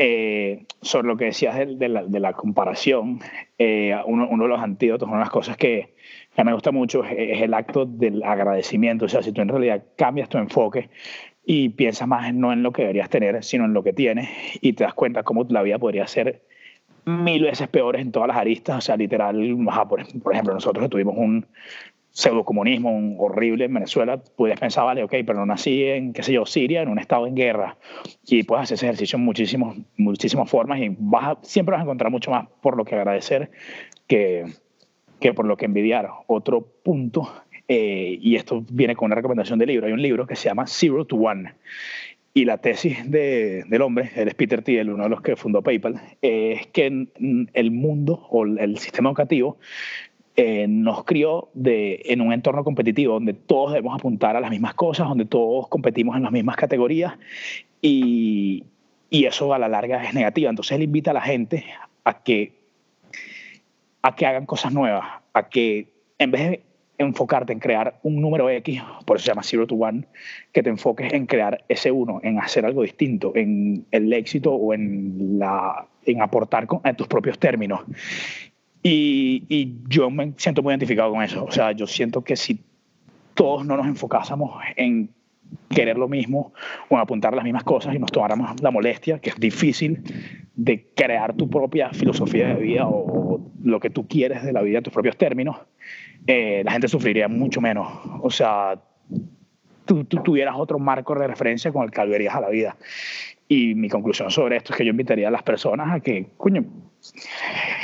[0.00, 3.18] Eh, sobre lo que decías de, la, comparación,
[3.58, 5.94] uno, uno, de los antídotos, una de las cosas que,
[6.36, 9.06] que me gusta mucho es, el acto del agradecimiento.
[9.06, 10.88] O sea, si tú en realidad cambias tu enfoque,
[11.50, 14.28] y piensas más no en lo que deberías tener, sino en lo que tienes
[14.60, 16.42] y te das cuenta cómo la vida podría ser
[17.06, 19.56] mil veces peor en todas las aristas, o sea, literal,
[19.88, 20.00] por,
[20.32, 21.46] ejemplo, nosotros tuvimos un
[22.18, 26.32] pseudocomunismo un horrible en Venezuela, puedes pensar, vale, ok, pero no nací en, qué sé
[26.32, 27.76] yo, Siria, en un estado en guerra,
[28.26, 32.10] y puedes hacer ese ejercicio en muchísimos, muchísimas formas y vas siempre vas a encontrar
[32.10, 33.52] mucho más por lo que agradecer
[34.08, 34.46] que,
[35.20, 36.08] que por lo que envidiar.
[36.26, 37.30] Otro punto
[37.68, 39.86] eh, y esto viene con una recomendación de libro.
[39.86, 41.54] Hay un libro que se llama Zero to One.
[42.34, 45.62] Y la tesis de, del hombre, él es Peter Thiel, uno de los que fundó
[45.62, 47.06] PayPal, es que
[47.52, 49.58] el mundo o el sistema educativo
[50.40, 55.08] eh, nos crió en un entorno competitivo donde todos debemos apuntar a las mismas cosas,
[55.08, 57.14] donde todos competimos en las mismas categorías
[57.82, 58.62] y,
[59.10, 60.48] y eso a la larga es negativa.
[60.48, 61.64] Entonces él invita a la gente
[62.04, 62.52] a que,
[64.00, 66.62] a que hagan cosas nuevas, a que en vez de
[66.98, 70.04] enfocarte en crear un número X, por eso se llama Zero to One,
[70.52, 74.72] que te enfoques en crear ese uno, en hacer algo distinto, en el éxito o
[74.72, 75.40] en
[76.20, 77.80] aportar con, en tus propios términos.
[78.88, 81.44] Y, y, yo me siento muy identificado con eso.
[81.44, 82.64] O sea, yo siento que si
[83.34, 85.10] todos no nos enfocásemos en
[85.68, 86.52] querer lo mismo
[86.88, 90.02] o en apuntar las mismas cosas y nos tomáramos la molestia, que es difícil,
[90.54, 94.78] de crear tu propia filosofía de vida o lo que tú quieres de la vida
[94.78, 95.56] en tus propios términos,
[96.26, 97.86] eh, la gente sufriría mucho menos.
[98.22, 98.80] O sea,
[99.84, 102.76] tú, tuvieras otro marco de referencia con el que alberías a la vida.
[103.46, 106.64] Y mi conclusión sobre esto es que yo invitaría a las personas a que, coño,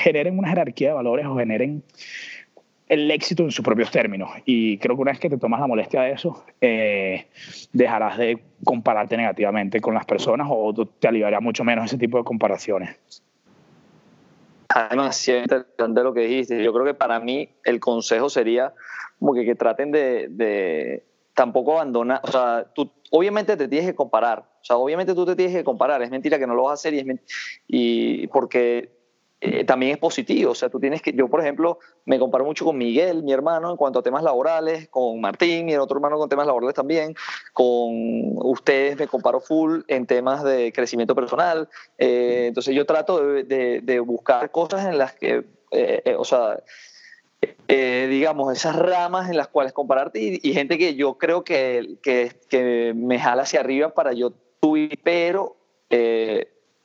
[0.02, 1.82] generen una jerarquía de valores o generen
[2.88, 4.30] el éxito en sus propios términos.
[4.44, 7.28] Y creo que una vez que te tomas la molestia de eso, eh,
[7.72, 12.24] dejarás de compararte negativamente con las personas o te aliviará mucho menos ese tipo de
[12.24, 12.96] comparaciones.
[14.90, 16.62] Demasiado interesante lo que dijiste.
[16.62, 18.72] Yo creo que para mí el consejo sería
[19.32, 21.04] que, traten de, de,
[21.34, 25.36] tampoco abandonar, o sea, tú obviamente te tienes que comparar, o sea, obviamente tú te
[25.36, 27.06] tienes que comparar, es mentira que no lo vas a hacer y, es
[27.68, 28.93] y porque
[29.46, 30.52] eh, también es positivo.
[30.52, 33.70] O sea, tú tienes que, yo por ejemplo, me comparo mucho con Miguel, mi hermano,
[33.70, 37.14] en cuanto a temas laborales, con Martín, mi otro hermano con temas laborales también,
[37.52, 41.68] con ustedes me comparo full en temas de crecimiento personal.
[41.98, 46.62] Eh, entonces yo trato de, de, buscar cosas en las que, eh, o sea,
[47.68, 52.32] digamos, esas ramas en las cuales compararte y, y gente que yo creo que, que,
[52.48, 54.32] que, me jala hacia arriba para yo
[54.62, 55.56] subir, pero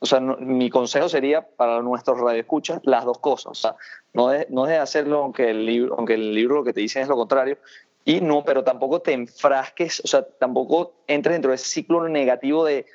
[0.02, 3.50] o sea, mi consejo sería para nuestros radioescuchas las dos cosas.
[3.50, 3.76] O sea,
[4.14, 7.02] no de, no de hacerlo aunque el, libro, aunque el libro lo que te dicen
[7.02, 7.58] es lo contrario.
[8.06, 12.64] Y no, pero tampoco te enfrasques, o sea, tampoco entres dentro de ese ciclo negativo
[12.64, 12.86] de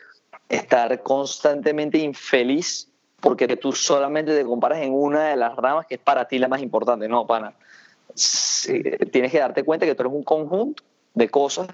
[0.50, 2.90] estar constantemente infeliz
[3.22, 6.48] porque tú solamente te comparas en una de las ramas que es para ti la
[6.48, 7.08] más importante.
[7.08, 7.54] No, pana.
[9.12, 10.84] tienes que darte cuenta que tú eres un conjunto
[11.16, 11.68] de cosas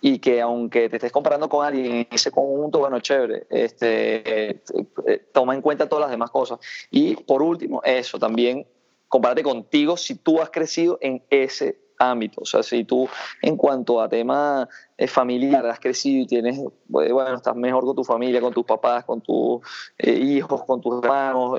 [0.00, 4.62] y que aunque te estés comparando con alguien en ese conjunto, bueno, chévere, este, eh,
[5.32, 6.58] toma en cuenta todas las demás cosas.
[6.90, 8.66] Y por último, eso también,
[9.08, 12.42] compárate contigo si tú has crecido en ese ámbito.
[12.42, 13.08] O sea, si tú
[13.42, 17.96] en cuanto a tema eh, familiar has crecido y tienes, eh, bueno, estás mejor con
[17.96, 19.60] tu familia, con tus papás, con tus
[19.98, 21.58] hijos, con tus hermanos,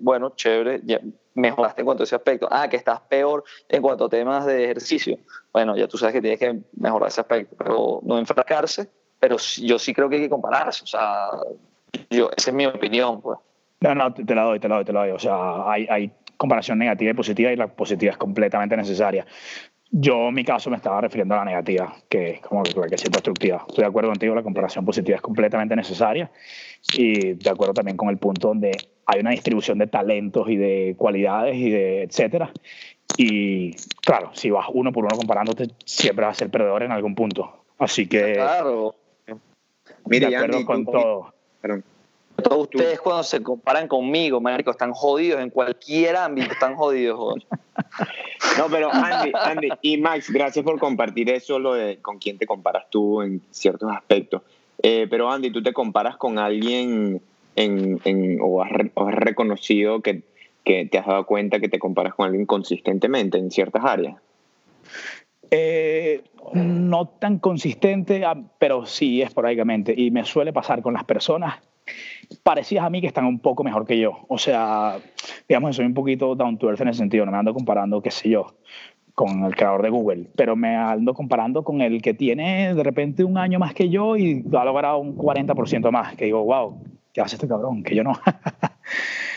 [0.00, 1.00] bueno, chévere, ya
[1.36, 2.48] mejoraste en cuanto a ese aspecto.
[2.50, 5.18] Ah, que estás peor en cuanto a temas de ejercicio.
[5.52, 8.90] Bueno, ya tú sabes que tienes que mejorar ese aspecto, pero no enfrascarse,
[9.20, 10.82] pero yo sí creo que hay que compararse.
[10.82, 11.28] O sea,
[12.10, 13.38] yo, esa es mi opinión, pues.
[13.80, 15.10] No, no, te la doy, te la doy, te la doy.
[15.10, 19.26] O sea, hay, hay comparación negativa y positiva y la positiva es completamente necesaria.
[19.90, 22.98] Yo en mi caso me estaba refiriendo a la negativa, que es como que, que
[22.98, 23.64] ser constructiva.
[23.68, 26.30] Estoy de acuerdo contigo, la comparación positiva es completamente necesaria
[26.92, 28.72] y de acuerdo también con el punto donde
[29.06, 32.50] hay una distribución de talentos y de cualidades y de etcétera.
[33.16, 33.72] Y
[34.04, 37.64] claro, si vas uno por uno comparándote, siempre vas a ser perdedor en algún punto.
[37.78, 38.34] Así que.
[38.34, 38.94] Claro.
[40.04, 41.32] de acuerdo con todo.
[42.42, 47.18] Todos ustedes cuando se comparan conmigo, marico, están jodidos en cualquier ámbito, están jodidos.
[47.18, 47.42] joder.
[48.58, 52.46] No, pero Andy, Andy y Max, gracias por compartir eso, lo de con quién te
[52.46, 54.42] comparas tú en ciertos aspectos.
[54.82, 57.20] Eh, pero Andy, ¿tú te comparas con alguien
[57.56, 60.22] en, en- o, has, re- o has reconocido que,
[60.64, 64.16] que te has dado cuenta que te comparas con alguien consistentemente en ciertas áreas?
[65.50, 66.22] Eh,
[66.54, 69.94] no tan consistente, ah, pero sí esporádicamente.
[69.96, 71.56] Y me suele pasar con las personas
[72.42, 74.24] parecidas a mí que están un poco mejor que yo.
[74.28, 74.98] O sea,
[75.48, 77.24] digamos que soy un poquito down to earth en ese sentido.
[77.26, 78.54] No me ando comparando, qué sé yo,
[79.14, 83.24] con el creador de Google, pero me ando comparando con el que tiene de repente
[83.24, 86.14] un año más que yo y ha logrado un 40% más.
[86.16, 86.82] Que digo, wow,
[87.12, 87.82] ¿qué hace este cabrón?
[87.82, 88.12] Que yo no.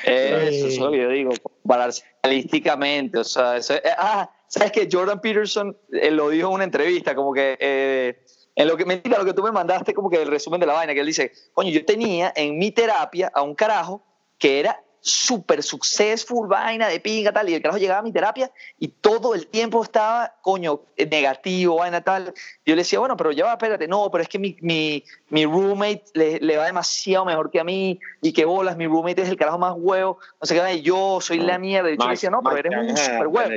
[0.04, 3.20] Eso, es lo que yo digo, compararse realísticamente.
[3.20, 7.16] O sea, eso- ah, ¿sabes que Jordan Peterson eh, lo dijo en una entrevista?
[7.16, 8.20] Como que, eh,
[8.60, 10.74] en lo que, mentira, lo que tú me mandaste, como que el resumen de la
[10.74, 14.04] vaina, que él dice, coño, yo tenía en mi terapia a un carajo
[14.38, 18.52] que era súper successful, vaina de pinga, tal, y el carajo llegaba a mi terapia
[18.78, 22.34] y todo el tiempo estaba, coño, negativo, vaina, tal.
[22.66, 25.46] Yo le decía, bueno, pero ya va, espérate, no, pero es que mi, mi, mi
[25.46, 29.30] roommate le, le va demasiado mejor que a mí y que bolas, mi roommate es
[29.30, 31.92] el carajo más huevo, no sé qué, yo soy la mierda.
[31.92, 33.52] Y yo le decía, no, pero eres un super huevo.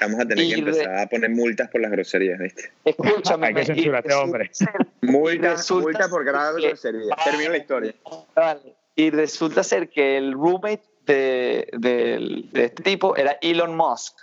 [0.00, 2.70] Vamos a tener Y que de- empezar a poner multas por las groserías, ¿viste?
[2.84, 3.46] Escúchame.
[3.48, 4.48] Hay que y censurar a este resulta hombre.
[4.52, 4.68] ser-
[5.02, 7.16] Multa, por grave que- grosería.
[7.24, 7.94] Termino la historia.
[8.34, 8.74] Vale.
[8.94, 14.16] Y resulta ser que el roommate de, del- de este tipo era Elon Musk.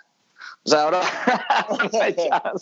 [0.65, 1.01] O sea, ahora.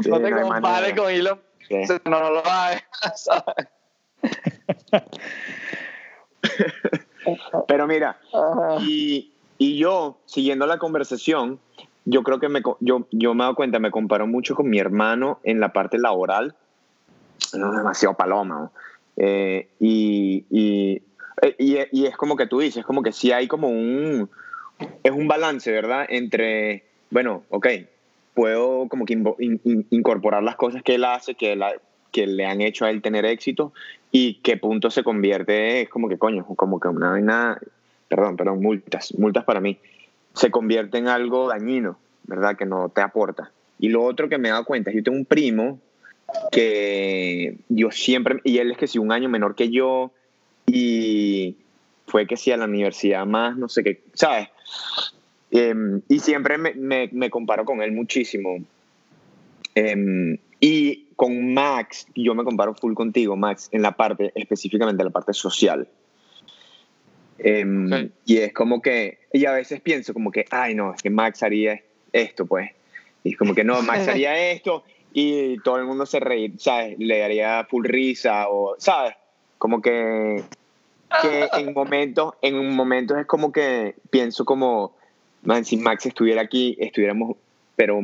[0.00, 1.38] Sí, no te compares con Elon.
[1.68, 1.74] Sí.
[2.06, 3.28] No, no lo hagas.
[7.66, 8.18] Pero mira.
[8.80, 11.58] Y, y yo, siguiendo la conversación,
[12.04, 14.78] yo creo que me, yo, yo me he dado cuenta, me comparo mucho con mi
[14.78, 16.54] hermano en la parte laboral.
[17.54, 18.70] No, demasiado paloma.
[19.16, 21.02] Eh, y, y,
[21.42, 24.30] eh, y, y es como que tú dices, es como que sí hay como un...
[25.02, 26.06] Es un balance, ¿verdad?
[26.08, 27.66] Entre, bueno, ok,
[28.34, 31.74] puedo como que in- in- incorporar las cosas que él hace, que, la-
[32.12, 33.72] que le han hecho a él tener éxito
[34.12, 37.58] y qué punto se convierte, es como que coño, como que una vaina
[38.08, 39.78] perdón, perdón, multas, multas para mí,
[40.34, 42.56] se convierte en algo dañino, ¿verdad?
[42.56, 43.50] Que no te aporta.
[43.78, 45.78] Y lo otro que me he dado cuenta es yo tengo un primo
[46.50, 50.12] que yo siempre, y él es que sí, un año menor que yo,
[50.66, 51.56] y
[52.06, 54.48] fue que sí a la universidad más, no sé qué, ¿sabes?
[55.50, 58.58] Em, y siempre me, me, me comparo con él muchísimo.
[59.74, 65.06] Em, y con Max, yo me comparo full contigo, Max, en la parte, específicamente en
[65.06, 65.88] la parte social.
[67.38, 68.10] Em, Ok.
[68.24, 71.42] Y es como que, y a veces pienso como que, ay no, es que Max
[71.42, 71.80] haría
[72.12, 72.70] esto, pues.
[73.24, 76.98] Y es como que no, Max haría esto y todo el mundo se reír, ¿sabes?
[76.98, 79.14] Le daría full risa o, ¿sabes?
[79.58, 80.42] Como que,
[81.22, 84.94] que en momentos, en momentos es como que pienso como,
[85.42, 87.36] man, si Max estuviera aquí, estuviéramos,
[87.76, 88.00] pero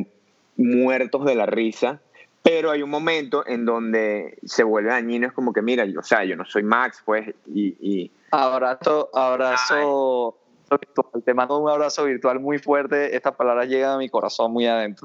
[0.57, 2.01] muertos de la risa.
[2.43, 6.03] Pero hay un momento en donde se vuelve dañino, es como que, mira, yo, o
[6.03, 10.37] sea, yo no soy Max, pues, y, y Abrazo, abrazo
[10.71, 11.23] virtual.
[11.25, 13.15] Te mando un abrazo virtual muy fuerte.
[13.15, 15.05] Estas palabras llegan a mi corazón muy adentro.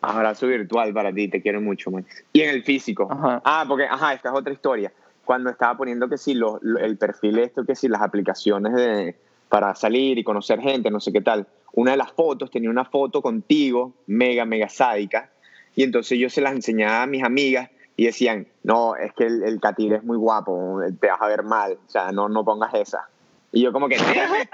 [0.00, 2.24] abrazo virtual para ti, te quiero mucho, Max.
[2.32, 3.06] Y en el físico.
[3.10, 3.42] Ajá.
[3.44, 4.90] Ah, porque, ajá, esta es otra historia.
[5.26, 9.14] Cuando estaba poniendo que lo- lo- el perfil esto, que sí, las aplicaciones de,
[9.50, 11.46] para salir y conocer gente, no sé qué tal.
[11.74, 15.30] Una de las fotos tenía una foto contigo, mega, mega sádica.
[15.76, 19.42] Y entonces yo se las enseñaba a mis amigas y decían, no, es que el,
[19.44, 22.74] el Catire es muy guapo, te vas a ver mal, o sea, no, no pongas
[22.74, 23.08] esa.
[23.52, 24.48] Y yo como que, "Damn it,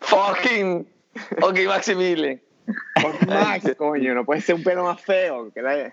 [0.00, 0.86] Fucking.
[1.42, 2.40] Ok, Maximilian.
[3.26, 5.50] Max, coño, no puede ser un pelo más feo.
[5.52, 5.92] Que la-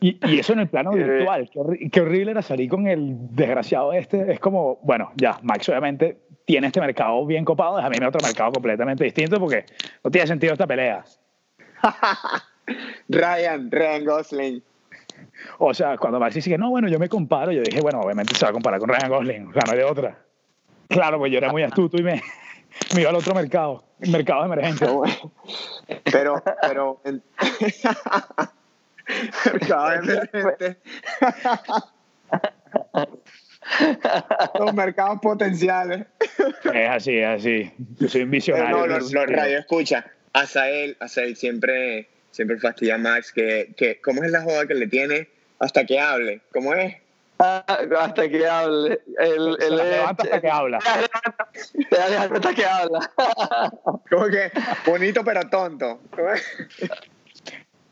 [0.00, 1.50] Y, y eso en el plano virtual.
[1.52, 4.32] Qué, horri- qué horrible era salir con el desgraciado este.
[4.32, 8.20] Es como, bueno, ya, Max obviamente tiene este mercado bien copado, déjame irme a otro
[8.26, 9.64] mercado completamente distinto porque
[10.04, 11.04] no tiene sentido esta pelea.
[13.08, 14.62] Ryan, Ryan Gosling.
[15.58, 18.34] O sea, cuando Max dice que no, bueno, yo me comparo, yo dije, bueno, obviamente
[18.34, 20.18] se va a comparar con Ryan Gosling, o sea, no hay de otra.
[20.88, 22.22] Claro, pues yo era muy astuto y me,
[22.94, 24.88] me iba al otro mercado, el mercado de emergencia.
[26.10, 27.00] Pero, pero.
[29.52, 30.76] Mercado emergente.
[34.58, 36.06] Los mercados potenciales.
[36.72, 37.72] Es así, es así.
[37.98, 38.76] Yo soy un Pero visionario.
[38.76, 40.06] no, los, los radio escucha.
[40.32, 44.00] Azael, Azael siempre, siempre fastidia a Max que, que.
[44.00, 45.28] ¿Cómo es la joda que le tiene
[45.58, 46.40] hasta que hable?
[46.52, 46.96] ¿Cómo es?
[47.38, 47.64] Ah,
[47.98, 49.00] hasta que hable.
[49.18, 50.78] El, el, levanta hasta que habla.
[51.90, 53.10] Te da levanta hasta que habla.
[54.10, 54.50] Como que
[54.86, 56.00] bonito pero tonto.
[56.14, 56.42] ¿Cómo es?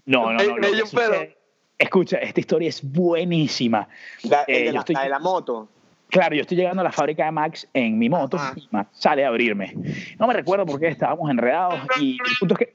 [0.06, 0.54] No, no, no.
[0.56, 0.86] Que, pedo.
[0.86, 1.36] sucede,
[1.78, 3.88] Escucha, esta historia es buenísima.
[4.24, 5.68] La, Eh, de la, estoy- la de la moto.
[6.10, 8.54] Claro, yo estoy llegando a la fábrica de Max en mi moto Ajá.
[8.56, 9.74] y Max sale a abrirme.
[10.18, 12.74] No me recuerdo por qué estábamos enredados y el punto es que,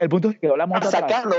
[0.00, 1.36] el punto es que quedó la moto sacando,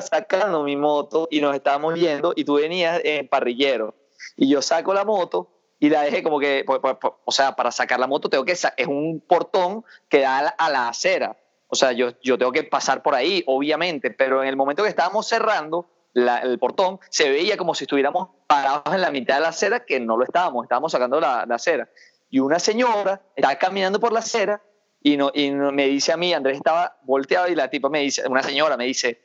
[0.00, 3.94] sacando mi moto y nos estábamos yendo y tú venías en parrillero.
[4.36, 5.48] Y yo saco la moto
[5.78, 8.44] y la dejé como que, pues, pues, pues, o sea, para sacar la moto tengo
[8.44, 11.36] que, es un portón que da a la, a la acera,
[11.68, 14.88] o sea, yo, yo tengo que pasar por ahí, obviamente, pero en el momento que
[14.88, 19.40] estábamos cerrando la- el portón, se veía como si estuviéramos parados en la mitad de
[19.40, 21.88] la acera, que no lo estábamos, estábamos sacando la, la acera.
[22.30, 24.62] Y una señora estaba caminando por la acera
[25.02, 28.00] y, no, y no- me dice a mí, Andrés estaba volteado y la tipa me
[28.00, 29.20] dice, una señora me dice,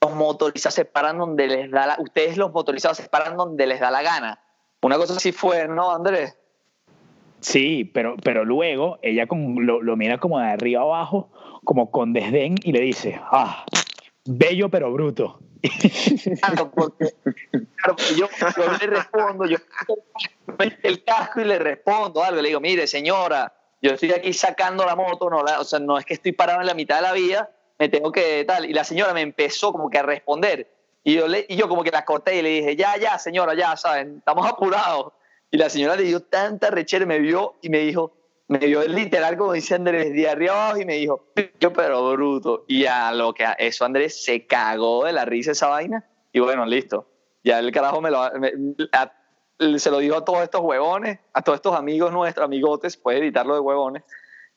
[0.00, 3.80] los motorizados se paran donde les da la, ustedes los motorizados se paran donde les
[3.80, 4.40] da la gana.
[4.82, 6.36] Una cosa así fue, ¿no, Andrés?
[7.40, 11.30] Sí, pero, pero luego ella con- lo, lo mira como de arriba abajo,
[11.64, 13.64] como con desdén y le dice, ah,
[14.24, 15.38] bello pero bruto.
[16.40, 17.06] Claro, porque,
[17.76, 18.26] claro, yo,
[18.56, 19.58] yo le respondo, yo
[20.82, 23.52] el casco y le respondo algo, le digo, mire señora,
[23.82, 26.60] yo estoy aquí sacando la moto, no la, o sea, no es que estoy parado
[26.60, 29.72] en la mitad de la vía, me tengo que tal, y la señora me empezó
[29.72, 30.70] como que a responder,
[31.04, 33.54] y yo, le, y yo como que la corté y le dije, ya, ya, señora,
[33.54, 35.12] ya, saben, estamos apurados,
[35.50, 38.12] y la señora le dio tanta rechera, me vio y me dijo,
[38.48, 41.26] me vio literal como dice Andrés, de arriba abajo y me dijo,
[41.58, 42.64] yo pero bruto.
[42.68, 46.40] Y a lo que a eso Andrés se cagó de la risa esa vaina y
[46.40, 47.06] bueno, listo.
[47.44, 48.52] Ya el carajo me lo, me-
[48.92, 49.12] a-
[49.78, 53.54] se lo dijo a todos estos huevones, a todos estos amigos nuestros, amigotes, puede editarlo
[53.54, 54.02] de huevones.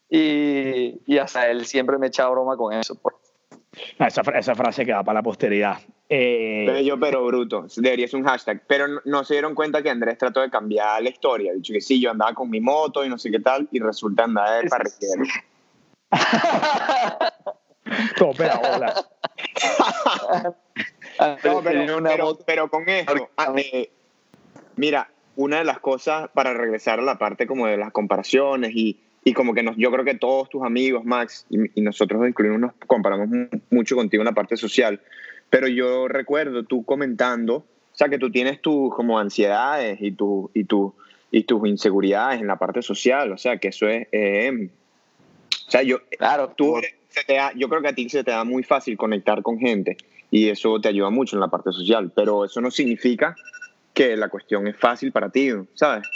[0.09, 2.95] Y, y hasta él siempre me echa broma con eso.
[2.95, 3.15] pues.
[3.99, 5.77] Ah, Esa, esa frase queda para la posteridad.
[6.07, 7.65] Eh, Bello pero bruto.
[7.75, 8.61] Debería ser un hashtag.
[8.67, 11.51] Pero no, no se dieron cuenta que Andrés trató de cambiar la historia.
[11.53, 14.23] Dicho que sí, yo andaba con mi moto y no sé qué tal, y resulta
[14.25, 15.23] andar de parrillero.
[21.17, 23.91] Andrés No, pero, pero- pero con esto, eh,
[24.75, 28.97] mira, una de las cosas para regresar a la parte como de las comparaciones y,
[29.23, 32.59] y como que nos, yo creo que todos tus amigos, Max, y, y nosotros incluimos,
[32.59, 35.01] nos comparamos mu- mucho contigo en la parte social,
[35.49, 37.65] pero yo recuerdo tú comentando, o
[37.97, 40.93] sea, que tú tienes tus como ansiedades y, tu, y, tu,
[41.31, 44.07] y tus inseguridades en la parte social, o sea, que eso es...
[44.11, 44.69] eh,
[45.67, 48.23] o sea, yo, Claro, tú eres- se te da- yo creo que a ti se
[48.23, 49.97] te da muy fácil conectar con gente
[50.31, 53.35] y eso te ayuda mucho en la parte social, pero eso no significa
[53.95, 56.07] que la cuestión es fácil para ti, ¿sabes?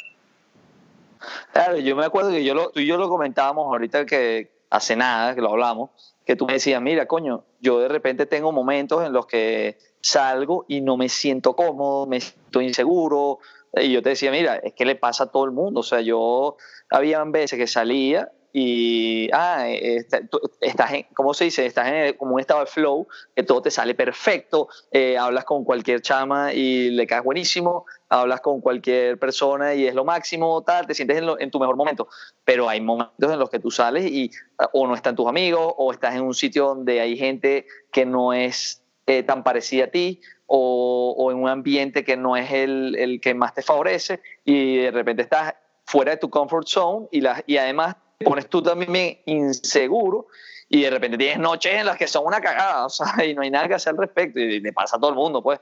[1.53, 4.95] Claro, yo me acuerdo que yo lo, tú y yo lo comentábamos ahorita que hace
[4.95, 5.89] nada, que lo hablamos,
[6.25, 10.65] que tú me decías, mira, coño, yo de repente tengo momentos en los que salgo
[10.67, 13.39] y no me siento cómodo, me siento inseguro,
[13.73, 16.01] y yo te decía, mira, es que le pasa a todo el mundo, o sea,
[16.01, 16.57] yo
[16.89, 21.65] había veces que salía y, ah, está- tú estás en, ¿cómo se dice?
[21.65, 25.63] Estás en como un estado de flow, que todo te sale perfecto, eh, hablas con
[25.63, 30.87] cualquier chama y le caes buenísimo, hablas con cualquier persona y es lo máximo, tal,
[30.87, 32.07] te sientes en, lo- en tu mejor momento.
[32.43, 35.73] Pero hay momentos en los que tú sales y ah, o no están tus amigos,
[35.77, 39.87] o estás en un sitio donde hay gente que no es eh, tan parecida a
[39.87, 44.19] ti, o, o en un ambiente que no es el, el que más te favorece,
[44.43, 45.53] y de repente estás
[45.85, 50.28] fuera de tu comfort zone y, la, y además pones tú también inseguro
[50.67, 53.41] y de repente tienes noches en las que son una cagada, o sea, y no
[53.41, 55.59] hay nada que hacer al respecto, y le pasa a todo el mundo, pues.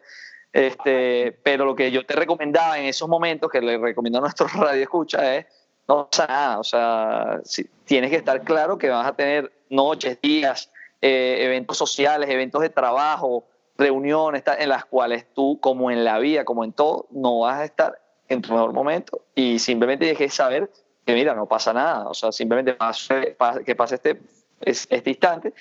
[0.51, 4.51] Este, pero lo que yo te recomendaba en esos momentos, que le recomiendo a nuestros
[4.55, 5.45] radio escucha, es
[5.88, 10.20] no pasa nada, o sea, si, tienes que estar claro que vas a tener noches,
[10.22, 10.70] días,
[11.01, 13.45] eh, eventos sociales, eventos de trabajo,
[13.78, 17.66] reuniones en las cuales tú, como en la vida, como en todo, no vas a
[17.66, 20.70] estar en tu mejor momento y simplemente tienes que saber
[21.08, 24.20] que mira, no pasa nada, o sea, simplemente pase- pa- que pase este,
[24.60, 25.53] es- este instante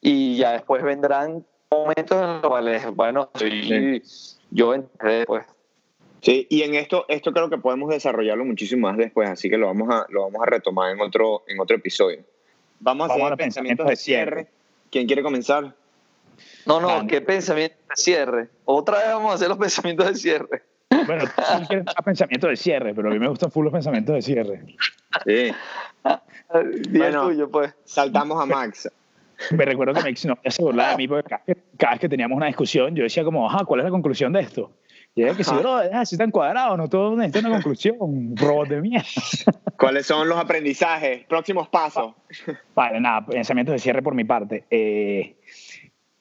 [0.00, 4.02] y ya después vendrán momentos en los cuales, bueno, sí,
[4.50, 5.44] yo entré pues.
[6.22, 9.66] Sí, y en esto, esto creo que podemos desarrollarlo muchísimo más después, así que lo
[9.66, 12.24] vamos a, lo vamos a retomar en otro, en otro episodio.
[12.80, 14.48] Vamos a Vamos hacer a los pensamientos de cierre.
[14.90, 15.74] ¿Quién quiere comenzar?
[16.64, 18.48] No, no, qué pensamiento de cierre.
[18.64, 20.62] Otra vez vamos a hacer los pensamientos de cierre.
[21.06, 21.42] Bueno, tú
[21.84, 24.64] más pensamientos de cierre, pero a mí me gustan full los pensamientos de cierre.
[25.26, 25.52] Sí.
[26.90, 27.28] Día Bueno.
[27.28, 27.74] tuyo, pues.
[27.84, 28.90] Saltamos a Max.
[29.50, 31.92] Me recuerdo que mi ex novia se burlaba de mí porque cada vez, que, cada
[31.92, 34.70] vez que teníamos una discusión yo decía como, ajá, ¿cuál es la conclusión de esto?
[35.16, 38.80] Y ella que si, bro, si tan cuadrado, no todo necesita una conclusión, robot de
[38.80, 39.06] mierda.
[39.78, 41.24] ¿Cuáles son los aprendizajes?
[41.26, 42.14] Próximos pasos.
[42.74, 44.64] Vale, nada, pensamientos de cierre por mi parte.
[44.70, 45.36] Eh,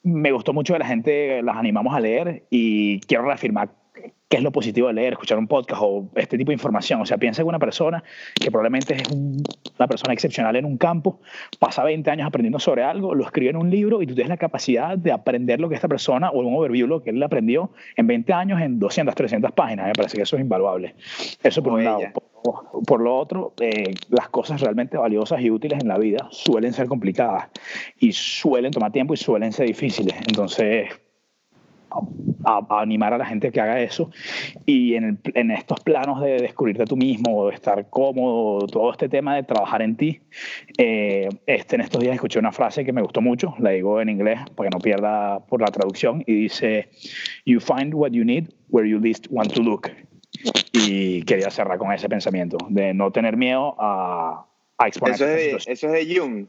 [0.03, 3.69] me gustó mucho que la gente las animamos a leer y quiero reafirmar
[4.33, 6.99] qué es lo positivo de leer, escuchar un podcast o este tipo de información.
[6.99, 8.03] O sea, piensa en una persona
[8.33, 11.19] que probablemente es una persona excepcional en un campo,
[11.59, 14.37] pasa 20 años aprendiendo sobre algo, lo escribe en un libro y tú tienes la
[14.37, 18.07] capacidad de aprender lo que esta persona o un overview, lo que él aprendió en
[18.07, 19.85] 20 años en 200, 300 páginas.
[19.85, 20.95] Me parece que eso es invaluable.
[21.43, 22.01] Eso por un lado.
[22.87, 26.87] Por, lo otro, eh, las cosas realmente valiosas y útiles en la vida suelen ser
[26.87, 27.49] complicadas
[27.99, 30.15] y suelen tomar tiempo y suelen ser difíciles.
[30.27, 30.89] Entonces,
[32.45, 34.11] a, animar a la gente que haga eso.
[34.65, 39.09] Y en, en, estos planos de descubrirte a tú mismo, de estar cómodo, todo este
[39.09, 40.21] tema de trabajar en ti,
[40.77, 44.09] eh, este, en estos días escuché una frase que me gustó mucho, la digo en
[44.09, 46.89] inglés para que no pierda por la traducción, y dice,
[47.45, 49.89] You find what you need where you least want to look.
[50.73, 54.45] Y quería cerrar con ese pensamiento, de no tener miedo a,
[54.77, 55.15] a exponer.
[55.15, 56.47] Eso es, eso es de Jung.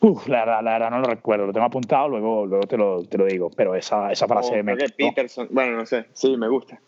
[0.00, 3.02] Uf, la verdad, la verdad no lo recuerdo, lo tengo apuntado, luego, luego te, lo,
[3.04, 4.76] te lo digo, pero esa, esa frase oh, me...
[4.76, 6.80] Peterson, bueno, no sé, sí, me gusta.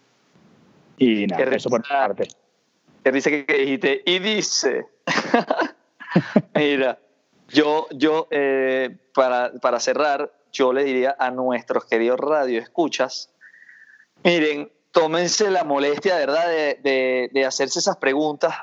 [0.99, 2.29] Y nada, eso por parte.
[3.03, 4.87] Que dice que dijiste, y dice,
[6.55, 6.99] mira,
[7.49, 13.33] yo, yo eh, para, para cerrar, yo le diría a nuestros queridos radioescuchas,
[14.25, 18.55] miren, tómense la molestia, ¿verdad?, de, de, de hacerse esas preguntas,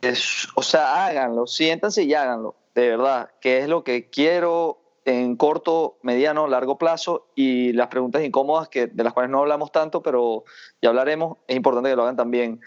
[0.00, 5.36] es, o sea, háganlo, siéntanse y háganlo de verdad, qué es lo que quiero en
[5.36, 10.02] corto, mediano, largo plazo y las preguntas incómodas que, de las cuales no hablamos tanto,
[10.02, 10.44] pero
[10.80, 12.60] ya hablaremos, es importante que lo hagan también.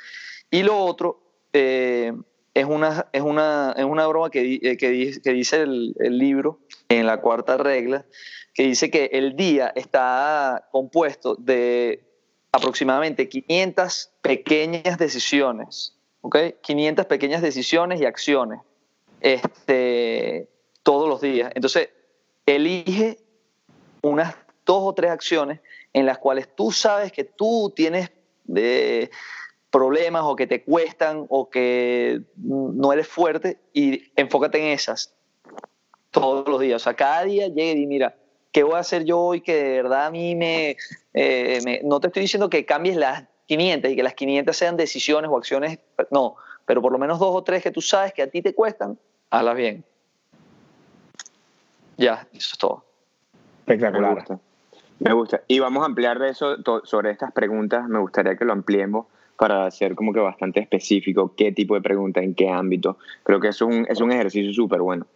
[0.51, 1.19] Y lo otro
[1.51, 2.13] eh,
[2.53, 7.05] es, una, es, una, es una broma que, eh, que, dice el, el libro en
[7.05, 8.05] la cuarta regla,
[8.53, 12.03] que dice que el día está compuesto de
[12.51, 16.37] aproximadamente 500 pequeñas decisiones, ¿ok?
[16.61, 18.61] 500 pequeñas decisiones y acciones
[19.21, 20.49] este,
[20.83, 21.51] todos los días.
[21.55, 21.89] Entonces,
[22.45, 23.17] elige
[24.01, 25.59] unas dos o tres acciones
[25.93, 28.11] en las cuales tú sabes que tú tienes
[28.45, 29.09] de
[29.69, 35.13] problemas o que te cuestan o que no eres fuerte y enfócate en esas
[36.11, 36.81] todos los días.
[36.81, 38.15] O sea, cada día llegue y mira,
[38.51, 40.77] ¿qué voy a hacer yo hoy que de verdad a mí me,
[41.13, 45.29] eh, No te estoy diciendo que cambies las 500 y que las 500 sean decisiones
[45.31, 45.79] o acciones,
[46.11, 46.35] no,
[46.67, 48.99] pero por lo menos dos o tres que tú sabes que a ti te cuestan,
[49.31, 49.83] hazlas bien.
[51.97, 52.83] Ya, eso es todo.
[53.61, 54.11] Espectacular.
[54.11, 54.39] Me gusta.
[54.99, 55.41] Me gusta.
[55.47, 57.87] Y vamos a ampliar de eso sobre estas preguntas.
[57.87, 59.07] Me gustaría que lo ampliemos
[59.37, 62.97] para ser como que bastante específico qué tipo de pregunta, en qué ámbito.
[63.23, 65.07] Creo que eso es un, es un ejercicio súper bueno.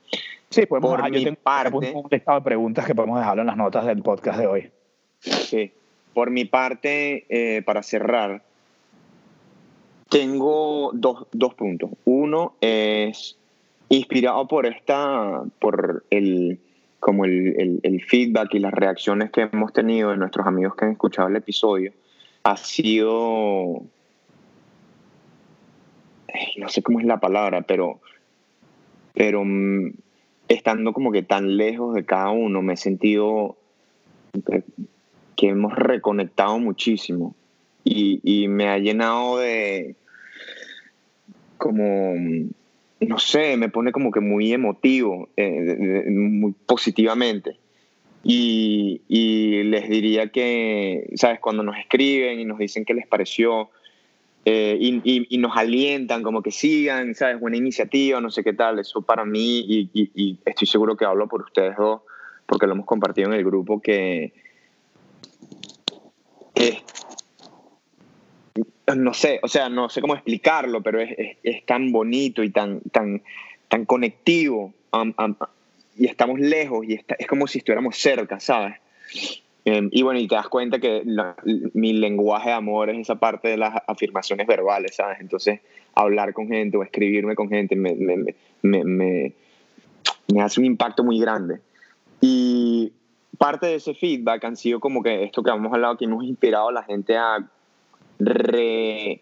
[0.50, 3.86] Sí, podemos, Por mi parte, un listado de preguntas que podemos dejarlo en las notas
[3.86, 4.72] del podcast de hoy.
[5.20, 5.74] Sí.
[6.14, 8.44] Por mi parte, eh, para cerrar,
[10.12, 11.90] tengo dos, dos puntos.
[12.04, 13.38] Uno es
[13.88, 16.60] inspirado por esta, por el,
[17.00, 20.92] como el, el, feedback y las reacciones que hemos tenido de nuestros amigos que han
[20.92, 21.94] escuchado el episodio,
[22.44, 23.84] ha sido,
[26.58, 28.02] no sé cómo es la palabra, pero,
[29.14, 29.94] pero mm,
[30.50, 33.56] estando como que tan lejos de cada uno, me he sentido
[34.46, 34.64] que,
[35.38, 37.34] que hemos reconectado muchísimo
[37.86, 39.96] y, y me ha llenado de
[41.62, 42.16] como
[43.08, 47.58] no sé, me pone como que muy emotivo, eh, muy positivamente.
[48.24, 49.02] Y,
[49.64, 51.40] les diría que, ¿sabes?
[51.40, 53.70] Cuando nos escriben y nos dicen qué les pareció
[54.46, 57.40] eh, y, nos alientan, como que sigan, ¿sabes?
[57.40, 61.42] Buena iniciativa, no sé qué tal, eso para mí, y, estoy seguro que hablo por
[61.42, 62.02] ustedes dos,
[62.46, 64.34] porque lo hemos compartido en el grupo, que,
[66.54, 66.84] que
[68.96, 72.82] no sé, o sea, no sé cómo explicarlo, pero es, es, tan bonito y tan,
[72.92, 73.22] tan,
[73.68, 74.74] tan conectivo
[75.96, 78.76] y estamos lejos y es como si estuviéramos cerca, ¿sabes?
[79.64, 81.04] Em, y bueno, y te das cuenta que
[81.74, 85.20] mi lenguaje de amor es esa parte de las afirmaciones verbales, ¿sabes?
[85.20, 85.60] Entonces,
[85.94, 88.34] hablar con gente o escribirme con gente me, me,
[88.64, 91.60] me, me, hace un impacto muy grande.
[92.22, 92.92] Y
[93.38, 96.70] parte de ese feedback han sido como que esto que hemos hablado, que hemos inspirado
[96.70, 97.48] a la gente a
[98.26, 99.22] re,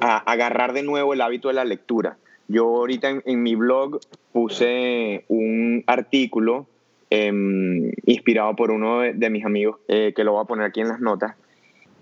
[0.00, 2.16] agarrar de nuevo el hábito de la lectura.
[2.48, 4.00] Yo ahorita en, mi blog
[4.32, 6.66] puse un artículo
[7.10, 10.88] em, inspirado por uno de, mis amigos eh, que lo voy a poner aquí en
[10.88, 11.36] las notas.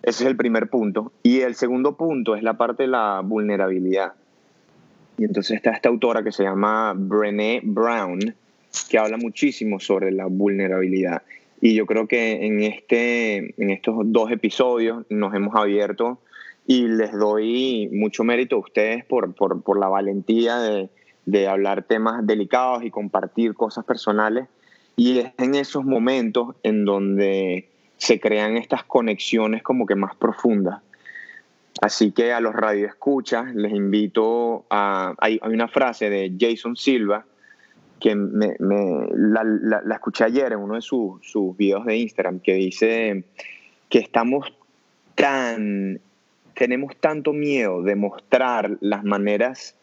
[0.02, 1.12] Ese es el primer punto.
[1.22, 4.14] Y el segundo punto es la parte de la vulnerabilidad.
[5.18, 8.34] Y entonces está esta autora que se llama Brené Brown,
[8.88, 11.22] que habla muchísimo sobre la vulnerabilidad.
[11.60, 16.20] Y yo creo que en, este, en estos dos episodios nos hemos abierto
[16.66, 20.88] y les doy mucho mérito a ustedes por, por, por la valentía de,
[21.24, 24.46] de, hablar temas delicados y compartir cosas personales.
[24.94, 30.80] Y es en esos momentos en donde se crean estas conexiones como que más profundas.
[31.80, 35.14] Así que a los radioescuchas les invito a...
[35.18, 37.24] Hay, una frase de Jason Silva
[38.00, 43.24] que me, la, escuché ayer en uno de sus, sus videos de Instagram que dice
[43.88, 44.52] que estamos
[45.14, 46.00] tan...
[46.54, 49.76] Tenemos tanto miedo de mostrar las maneras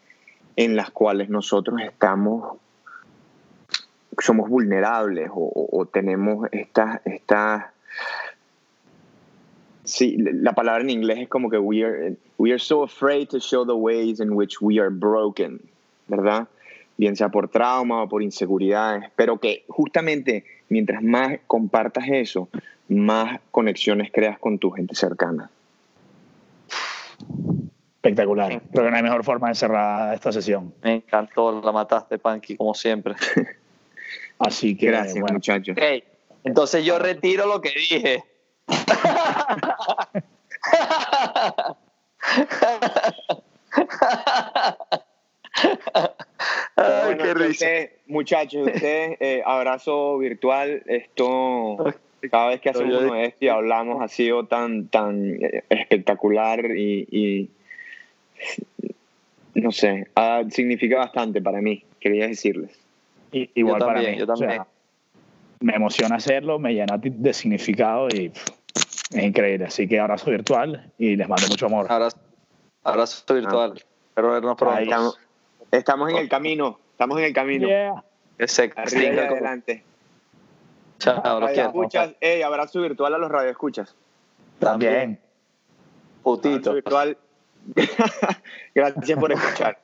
[0.56, 2.58] en las cuales nosotros estamos
[4.22, 7.66] somos vulnerables o, tenemos estas estas
[9.84, 13.40] sí la palabra en inglés es como que we are we are so afraid to
[13.40, 15.62] show the ways in which we are broken
[16.08, 16.48] verdad
[16.98, 22.50] bien sea por trauma o por inseguridades pero que justamente mientras más compartas eso
[22.88, 25.50] más conexiones creas con tu gente cercana
[28.06, 28.62] Espectacular.
[28.72, 30.76] Creo que no hay mejor forma de cerrar esta sesión.
[30.84, 33.16] Me encantó, la mataste, Panky, como siempre.
[34.38, 34.86] Así que.
[34.86, 35.76] Gracias, muchachos.
[36.44, 38.24] Entonces yo retiro lo que dije.
[46.76, 47.66] Ay, qué risa.
[48.08, 50.84] muchachos, ustedes, eh, abrazo virtual.
[50.88, 51.78] Esto,
[52.30, 56.66] cada vez que hacemos uno de esto y hablamos, ha sido tan, tan eh, espectacular
[56.76, 57.50] y
[59.56, 60.08] no sé,
[60.50, 62.78] significa bastante para mí, quería decirles.
[63.32, 64.18] igual para mí.
[64.18, 64.62] Yo también.
[65.62, 68.32] me emociona hacerlo, me llena de significado y
[69.12, 69.66] es increíble.
[69.66, 71.88] Así que abrazo virtual y les mando mucho amor.
[71.90, 72.18] Abrazo,
[72.84, 73.74] abrazo virtual.
[73.76, 73.86] Ah.
[74.10, 75.16] Espero vernos pronto.
[75.72, 76.80] Estamos, en el camino.
[76.92, 77.68] Estamos en el camino.
[78.38, 79.84] Que se adelante.
[81.00, 83.96] Chao, los escuchas, hey, abrazo virtual a los radioescuchas.
[84.60, 85.20] También.
[86.24, 86.74] Putito.
[86.74, 87.18] virtual
[88.76, 89.80] Gracias por escuchar.